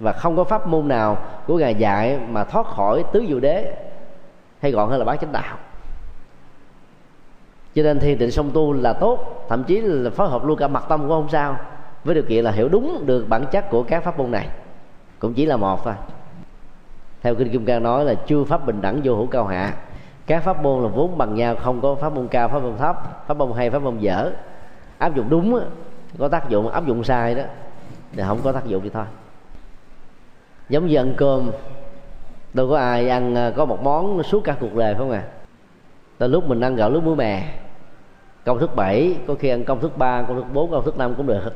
[0.00, 3.74] Và không có pháp môn nào của ngài dạy mà thoát khỏi tứ diệu đế
[4.60, 5.56] hay gọn hơn là bát chánh đạo
[7.74, 10.68] cho nên thiền định song tu là tốt, thậm chí là phối hợp luôn cả
[10.68, 11.56] mặt tâm cũng không sao.
[12.04, 14.48] Với điều kiện là hiểu đúng được bản chất của các pháp môn này.
[15.18, 15.94] Cũng chỉ là một thôi.
[17.22, 19.74] Theo kinh kim cang nói là chưa pháp bình đẳng vô hữu cao hạ.
[20.26, 23.26] Các pháp môn là vốn bằng nhau, không có pháp môn cao, pháp môn thấp,
[23.26, 24.30] pháp môn hay, pháp môn dở.
[24.98, 25.60] Áp dụng đúng
[26.18, 27.42] có tác dụng, áp dụng sai đó,
[28.12, 29.04] thì không có tác dụng thì thôi.
[30.68, 31.50] Giống như ăn cơm,
[32.54, 35.22] đâu có ai ăn à, có một món suốt cả cuộc đời không à
[36.18, 37.42] tới lúc mình ăn gạo lúa muối mè.
[38.44, 41.14] Công thức 7 có khi ăn công thức 3, công thức 4, công thức 5
[41.16, 41.52] cũng được.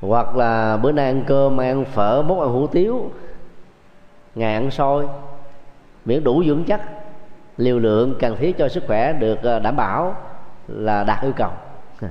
[0.00, 3.10] Hoặc là bữa nay ăn cơm ăn phở mốt ăn hủ tiếu.
[4.34, 5.06] Ngày ăn sôi.
[6.04, 6.80] Miễn đủ dưỡng chất.
[7.56, 10.16] Liều lượng cần thiết cho sức khỏe được ờ, đảm bảo
[10.68, 11.50] là đạt yêu cầu.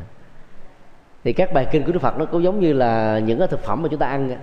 [1.24, 3.64] Thì các bài kinh của đức phật nó cũng giống như là những cái thực
[3.64, 4.38] phẩm mà chúng ta ăn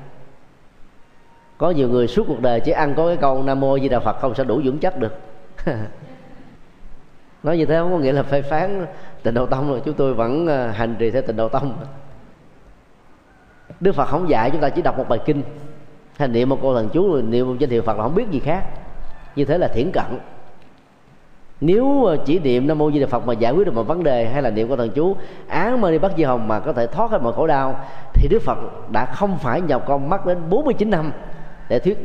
[1.59, 4.01] có nhiều người suốt cuộc đời chỉ ăn có cái câu nam mô di đà
[4.01, 5.15] phật không sẽ đủ dưỡng chất được.
[7.43, 8.87] nói như thế không có nghĩa là phê phán
[9.23, 9.83] tịnh độ tông rồi.
[9.85, 11.77] Chúng tôi vẫn ờ, hành trì theo tịnh độ tông.
[13.81, 15.43] Đức phật không dạy chúng ta chỉ đọc một bài kinh.
[16.17, 18.31] Hay niệm một câu thần chú, rồi niệm một danh hiệu phật là không biết
[18.31, 18.65] gì khác.
[19.37, 20.05] Như thế là thiển cận.
[21.61, 24.03] Nếu ờ, chỉ niệm nam mô di đà phật mà giải quyết được một vấn
[24.03, 25.17] đề hay là niệm câu thần chú,
[25.49, 27.81] án mơ đi bắt di hồng mà có thể thoát khỏi mọi khổ đau,
[28.15, 28.59] thì đức phật
[28.93, 31.13] đã không phải nhọc con mắt đến 49 năm
[31.69, 31.99] để thuyết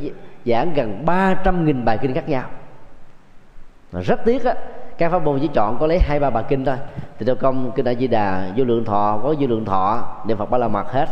[0.46, 2.50] giảng gần 300 nghìn bài kinh khác nhau.
[3.92, 4.56] Rất tiếc á
[4.98, 6.76] các pháp môn chỉ chọn có lấy hai, ba bài kinh thôi.
[7.20, 10.38] Thì theo công kinh a di đà, vô lượng thọ, có vô lượng thọ, niệm
[10.38, 11.10] phật ba la mật hết.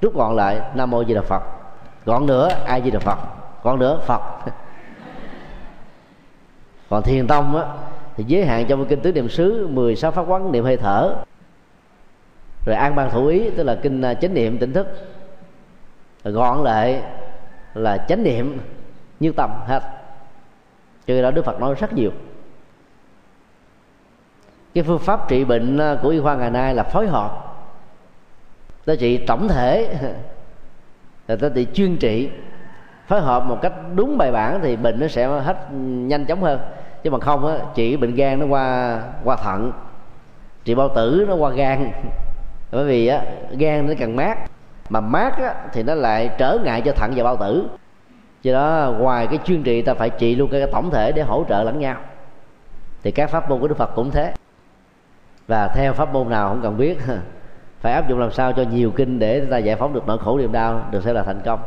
[0.00, 1.42] Rút gọn lại, nam mô di đà phật.
[2.04, 3.18] Gọn nữa ai di đà phật.
[3.62, 4.22] Gọn nữa, phật.
[6.90, 7.64] Còn thiền tông á,
[8.16, 11.14] thì giới hạn trong kinh tứ niệm xứ 16 pháp quán niệm hơi thở.
[12.66, 14.86] Rồi an ban thủ ý, tức là kinh à, chánh niệm, tỉnh thức.
[16.24, 17.02] Rồi gọn lại
[17.74, 18.60] là chánh niệm,
[19.20, 19.82] như tâm hết.
[21.06, 22.10] Cho đó đức phật nói rất nhiều
[24.74, 27.54] cái phương pháp trị bệnh ờ, của y khoa ngày nay là phối hợp.
[28.84, 29.96] Ta trị tổng thể.
[31.28, 32.30] Là ta trị chuyên trị.
[33.06, 36.60] Phối hợp một cách đúng bài bản thì bệnh nó sẽ hết nhanh chóng hơn.
[37.02, 39.72] Chứ mà không á trị bệnh gan nó qua qua thận.
[40.64, 41.92] Trị bao tử nó qua gan.
[42.70, 43.22] Bởi vì á
[43.58, 44.38] gan nó càng mát.
[44.88, 47.66] Mà mát á, thì nó lại trở ngại cho thận và bao tử.
[48.42, 51.44] Do đó ngoài cái chuyên trị ta phải trị luôn cái tổng thể để hỗ
[51.48, 51.96] trợ lẫn nhau.
[53.02, 54.32] Thì các pháp môn của đức phật cũng thế
[55.52, 56.98] và theo pháp môn nào không cần biết.
[57.80, 60.38] Phải áp dụng làm sao cho nhiều kinh để ta giải phóng được nỗi khổ
[60.38, 61.60] niềm đau, được sẽ là thành công.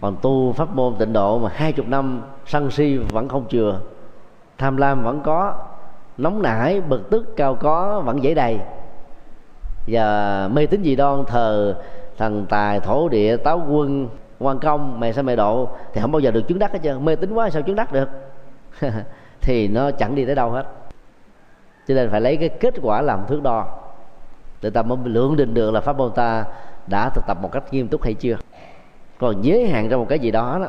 [0.00, 3.80] Còn tu pháp môn tịnh độ mà hai chục năm sân si vẫn không chừa,
[4.58, 5.54] tham lam vẫn có,
[6.18, 8.58] nóng nảy, bực tức, cao có vẫn dễ đầy.
[9.86, 11.76] Và mê tín dị đoan, thờ
[12.18, 16.20] thần tài, thổ địa, táo quân, quan công mày sao mày độ, thì không bao
[16.20, 17.04] giờ được chứng đắc hết trơn.
[17.04, 18.08] Mê tín quá sao chứng đắc được?
[19.40, 20.64] Thì nó chẳng đi tới đâu hết
[21.90, 23.78] cho nên phải lấy cái kết quả làm thước đo.
[24.62, 26.44] Để ta mới lượng định được là pháp môn ta
[26.86, 28.36] đã thực tập một cách nghiêm túc hay chưa.
[29.18, 30.68] Còn giới hạn trong một cái gì đó, đó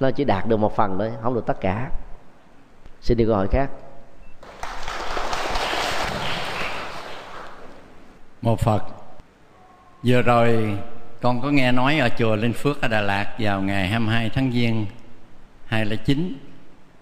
[0.00, 1.90] nó chỉ đạt được một phần thôi không được tất cả.
[3.00, 3.70] Xin đi câu hỏi khác.
[8.42, 8.82] Một phật.
[10.02, 10.78] Vừa rồi
[11.22, 14.52] con có nghe nói ở chùa Linh Phước ở Đà Lạt vào ngày 22 tháng
[14.52, 14.86] Giêng
[15.66, 16.38] 2009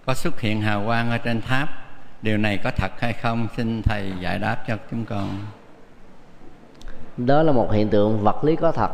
[0.05, 1.82] có xuất hiện hào quang ở trên tháp
[2.23, 3.47] điều này có thật hay không?
[3.57, 5.29] Xin thầy giải đáp cho chúng con.
[7.17, 8.89] Đó là một hiện tượng vật lý có thật.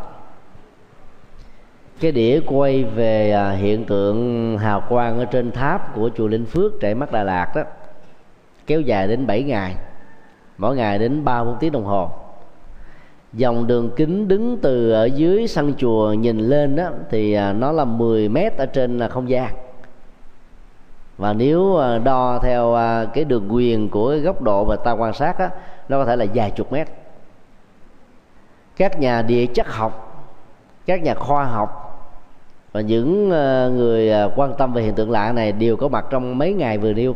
[2.00, 6.46] Cái đĩa quay về à, hiện tượng hào quang ở trên tháp của chùa Linh
[6.46, 7.62] Phước trại mắt Đà Lạt đó,
[8.68, 9.76] kéo dài đến 7 ngày.
[10.58, 12.10] Mỗi ngày đến ba bốn tiếng đồng hồ.
[13.34, 17.72] Dòng đường kính đứng từ ở dưới sân chùa nhìn lên đó, thì à, nó
[17.72, 19.69] là 10 mét ở trên à, không gian
[21.20, 24.92] và nếu à, đo theo à, cái đường quyền của cái góc độ mà ta
[24.92, 25.50] quan sát á,
[25.90, 26.88] nó có thể là vài chục mét.
[28.76, 30.06] Các nhà địa chất học
[30.86, 31.86] các nhà khoa học
[32.72, 36.38] và những à, người quan tâm về hiện tượng lạ này đều có mặt trong
[36.38, 37.16] mấy ngày vừa nêu.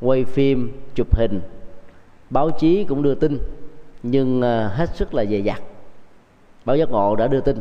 [0.00, 1.40] Quay phim chụp hình
[2.30, 3.38] báo chí cũng đưa tin
[4.02, 5.62] nhưng hết sức là dè dặt.
[6.64, 7.60] Báo giác ngộ đã đưa tin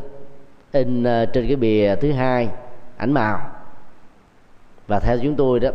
[0.72, 2.48] in trên cái bìa thứ hai
[2.98, 3.55] ảnh màu
[4.88, 5.70] và theo chúng tôi đó,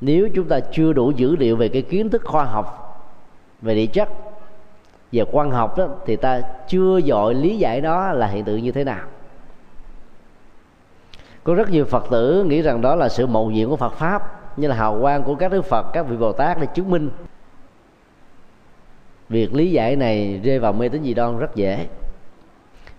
[0.00, 2.80] nếu chúng ta chưa đủ dữ liệu về cái kiến thức khoa học,
[3.62, 4.08] về địa chất
[5.12, 8.72] về quan học đó, thì ta chưa dội lý giải đó là hiện tượng như
[8.72, 9.04] thế nào.
[11.44, 14.40] Có rất nhiều phật tử nghĩ rằng đó là sự mầu nhiệm của phật pháp,
[14.58, 17.10] như là hào quang của các đức phật, các vị bồ tát để chứng minh.
[19.28, 21.86] Việc lý giải này rơi vào mê tín dị đoan rất dễ.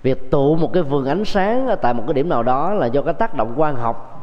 [0.03, 3.01] Việc tụ một cái vườn ánh sáng tại một cái điểm nào đó là do
[3.01, 4.14] cái tác động quan học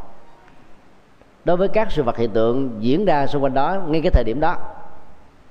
[1.45, 4.25] đối với các sự vật hiện tượng diễn ra xung quanh đó ngay cái thời
[4.25, 4.57] điểm đó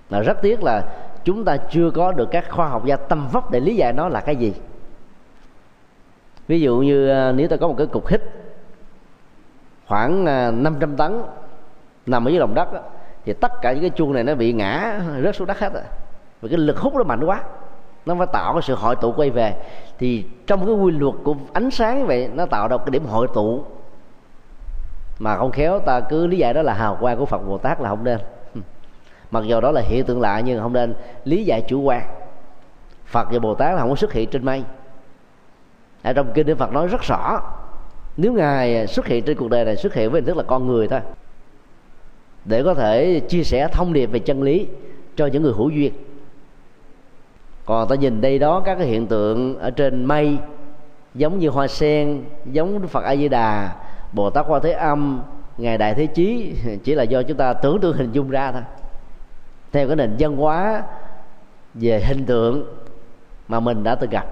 [0.09, 0.83] là rất tiếc là
[1.23, 4.07] chúng ta chưa có được các khoa học gia tâm vóc để lý giải nó
[4.09, 4.53] là cái gì.
[6.47, 8.21] Ví dụ như à, nếu ta có một cái cục hít
[9.87, 11.21] khoảng à, 500 tấn
[12.05, 12.79] nằm ở dưới lòng đất đó,
[13.25, 15.83] thì tất cả những cái chuông này nó bị ngã rớt xuống đất hết rồi.
[16.41, 17.43] Vì cái lực hút nó mạnh quá
[18.05, 19.55] nó phải tạo cái sự hội tụ quay về.
[19.97, 23.27] Thì trong cái quy luật của ánh sáng vậy nó tạo ra cái điểm hội
[23.33, 23.63] tụ
[25.21, 27.81] mà không khéo, ta cứ lý giải đó là hào quang của phật bồ tát
[27.81, 28.19] là không nên.
[29.31, 30.93] Mặc dù đó là hiện tượng lạ nhưng không nên
[31.25, 32.01] lý giải chủ quan.
[33.05, 34.63] Phật và bồ tát là không có xuất hiện trên mây.
[36.03, 37.41] Ở trong kinh đức phật nói rất rõ,
[38.17, 40.67] nếu ngài xuất hiện trên cuộc đời này, xuất hiện với hình thức là con
[40.67, 40.99] người thôi,
[42.45, 44.67] để có thể chia sẻ thông điệp về chân lý
[45.15, 45.93] cho những người hữu duyên.
[47.65, 50.37] Còn ta nhìn đây đó, các cái hiện tượng ở trên mây,
[51.15, 53.75] giống như hoa sen, giống Đức Phật A Di Đà
[54.11, 55.21] Bồ Tát Quan Thế Âm
[55.57, 58.61] ngài Đại Thế Chí, chỉ là do chúng ta tưởng tượng hình dung ra thôi.
[59.71, 60.83] Theo cái nền văn hóa
[61.73, 62.65] về hình tượng
[63.47, 64.25] mà mình đã từng gặp.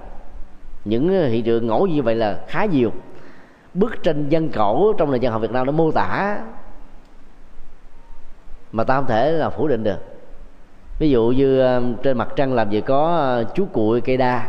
[0.84, 2.92] Những hiện tượng ngẫu như vậy là khá nhiều.
[3.74, 6.38] Bức tranh dân cổ trong nền văn học Việt Nam nó mô tả
[8.72, 9.98] mà ta không thể là phủ định được.
[10.98, 14.46] Ví dụ như um, trên mặt trăng làm gì có uh, chú cuội cây đa.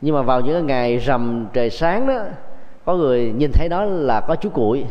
[0.00, 2.24] Nhưng mà vào những ngày rằm trời sáng đó
[2.86, 4.86] có người nhìn thấy đó là có chú cuội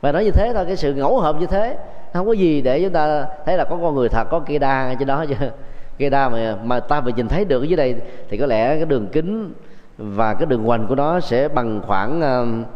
[0.00, 1.78] và nói như thế thôi cái sự ngẫu hợp như thế
[2.12, 4.94] không có gì để chúng ta thấy là có con người thật có cây đa
[4.98, 5.34] trên đó chứ.
[5.98, 7.96] Cây đa mà mà ta vừa nhìn thấy được ở dưới đây
[8.28, 9.52] thì có lẽ cái đường kính
[9.98, 12.66] và cái đường hoành của nó sẽ bằng khoảng uh,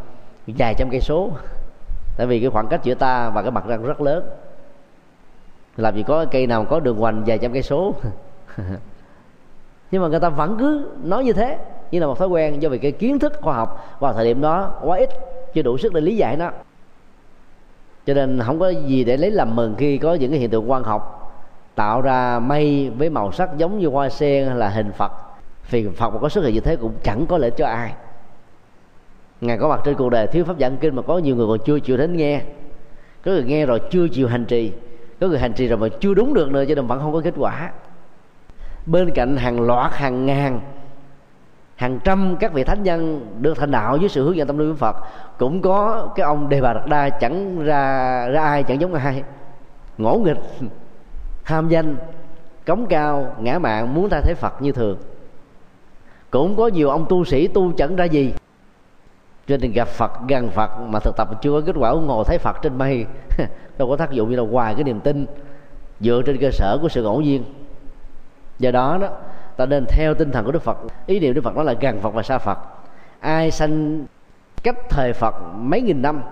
[0.46, 1.30] vài trăm cây số.
[2.16, 4.24] Tại vì cái khoảng cách giữa ta và cái mặt trăng rất lớn.
[5.76, 7.94] Làm gì có cây nào có đường hoành vài trăm cây số.
[9.90, 11.58] Nhưng mà người ta vẫn cứ nói như thế
[11.90, 14.40] như là một thói quen do vì cái kiến thức khoa học vào thời điểm
[14.40, 15.10] đó quá ít,
[15.54, 16.50] chưa đủ sức để lý giải nó.
[18.06, 20.70] Cho nên không có gì để lấy làm mừng khi có những cái hiện tượng
[20.70, 21.12] quan học
[21.74, 25.12] tạo ra mây với màu sắc giống như hoa sen hay là hình phật.
[25.70, 27.92] Vì phật mà có xuất hiện như thế cũng chẳng có lợi cho ai.
[29.40, 31.58] Ngài có mặt trên cuộc đời thiếu pháp giảng kinh mà có nhiều người còn
[31.66, 32.40] chưa chịu đến nghe.
[33.24, 34.72] Có người nghe rồi chưa chịu hành trì.
[35.20, 37.20] Có người hành trì rồi mà chưa đúng được nữa, cho nên vẫn không có
[37.24, 37.70] kết quả.
[38.86, 40.60] Bên cạnh hàng loạt, hàng ngàn
[41.76, 44.72] hàng trăm các vị thánh nhân được thành đạo dưới sự hướng dẫn tâm linh
[44.72, 44.96] của Phật,
[45.38, 49.22] cũng có cái ông đề bà đạt đa chẳng ra ra ai chẳng giống ai.
[49.98, 50.38] Ngỗ nghịch,
[51.42, 51.96] ham danh,
[52.66, 54.98] cống cao, ngã mạng, muốn thay thế Phật như thường.
[56.30, 58.34] Cũng có nhiều ông tu sĩ tu chẳng ra gì.
[59.46, 62.38] Cho nên gặp Phật, gần Phật mà thực tập chưa có kết quả ngồi thấy
[62.38, 63.06] Phật trên mây,
[63.78, 65.26] đâu có tác dụng như là hoài cái niềm tin
[66.00, 67.44] dựa trên cơ sở của sự ngẫu nhiên.
[68.58, 69.08] Do đó đó
[69.56, 70.78] ta nên theo tinh thần của đức phật.
[71.06, 72.58] Ý niệm đức phật đó là gần phật và xa phật.
[73.20, 74.04] Ai sanh
[74.62, 76.22] cách thời phật mấy nghìn năm,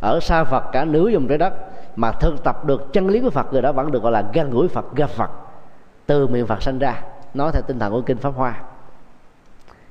[0.00, 1.52] ở xa phật cả nửa vùng trái đất,
[1.96, 4.50] mà thực tập được chân lý của phật người đó, vẫn được gọi là gần
[4.50, 5.30] gũi phật, gặp phật.
[6.06, 7.02] Từ miệng phật sanh ra,
[7.34, 8.62] nói theo tinh thần của kinh pháp hoa.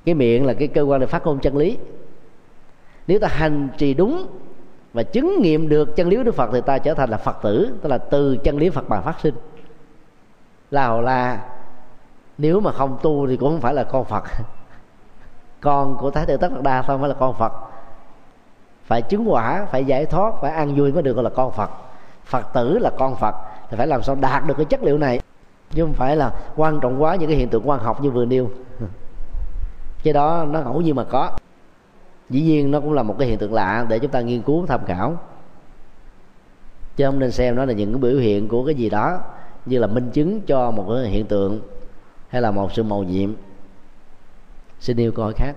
[0.06, 1.78] Cái miệng là cái cơ quan để phát ngôn chân lý.
[3.08, 4.28] Nếu ta hành trì đúng
[4.94, 7.38] và chứng nghiệm được chân lý của đức phật thì ta trở thành là phật
[7.42, 9.36] tử, tức là từ chân lý phật mà phát sinh.
[10.72, 11.48] Lào là
[12.38, 14.24] nếu mà không tu thì cũng không phải là con phật.
[15.62, 17.52] Con của thái tử tất đạt đa không mới là con phật.
[18.86, 21.70] Phải chứng quả, phải giải thoát, phải ăn vui mới được gọi là con phật.
[22.26, 23.36] Phật tử là con phật,
[23.70, 25.20] thì phải làm sao đạt được cái chất liệu này?
[25.72, 28.26] Chứ không phải là quan trọng quá những cái hiện tượng quan học như vừa
[28.26, 28.50] nêu.
[30.04, 31.32] Cái đó nó ngẫu nhiên mà có.
[32.30, 34.66] Dĩ nhiên nó cũng là một cái hiện tượng lạ để chúng ta nghiên cứu,
[34.66, 35.16] tham khảo.
[36.96, 39.20] Chứ không nên xem nó là những cái biểu hiện của cái gì đó
[39.66, 41.62] như là minh chứng cho một cái hiện tượng
[42.32, 43.34] hay là một sự màu nhiệm?
[44.80, 45.56] Xin yêu coi khác.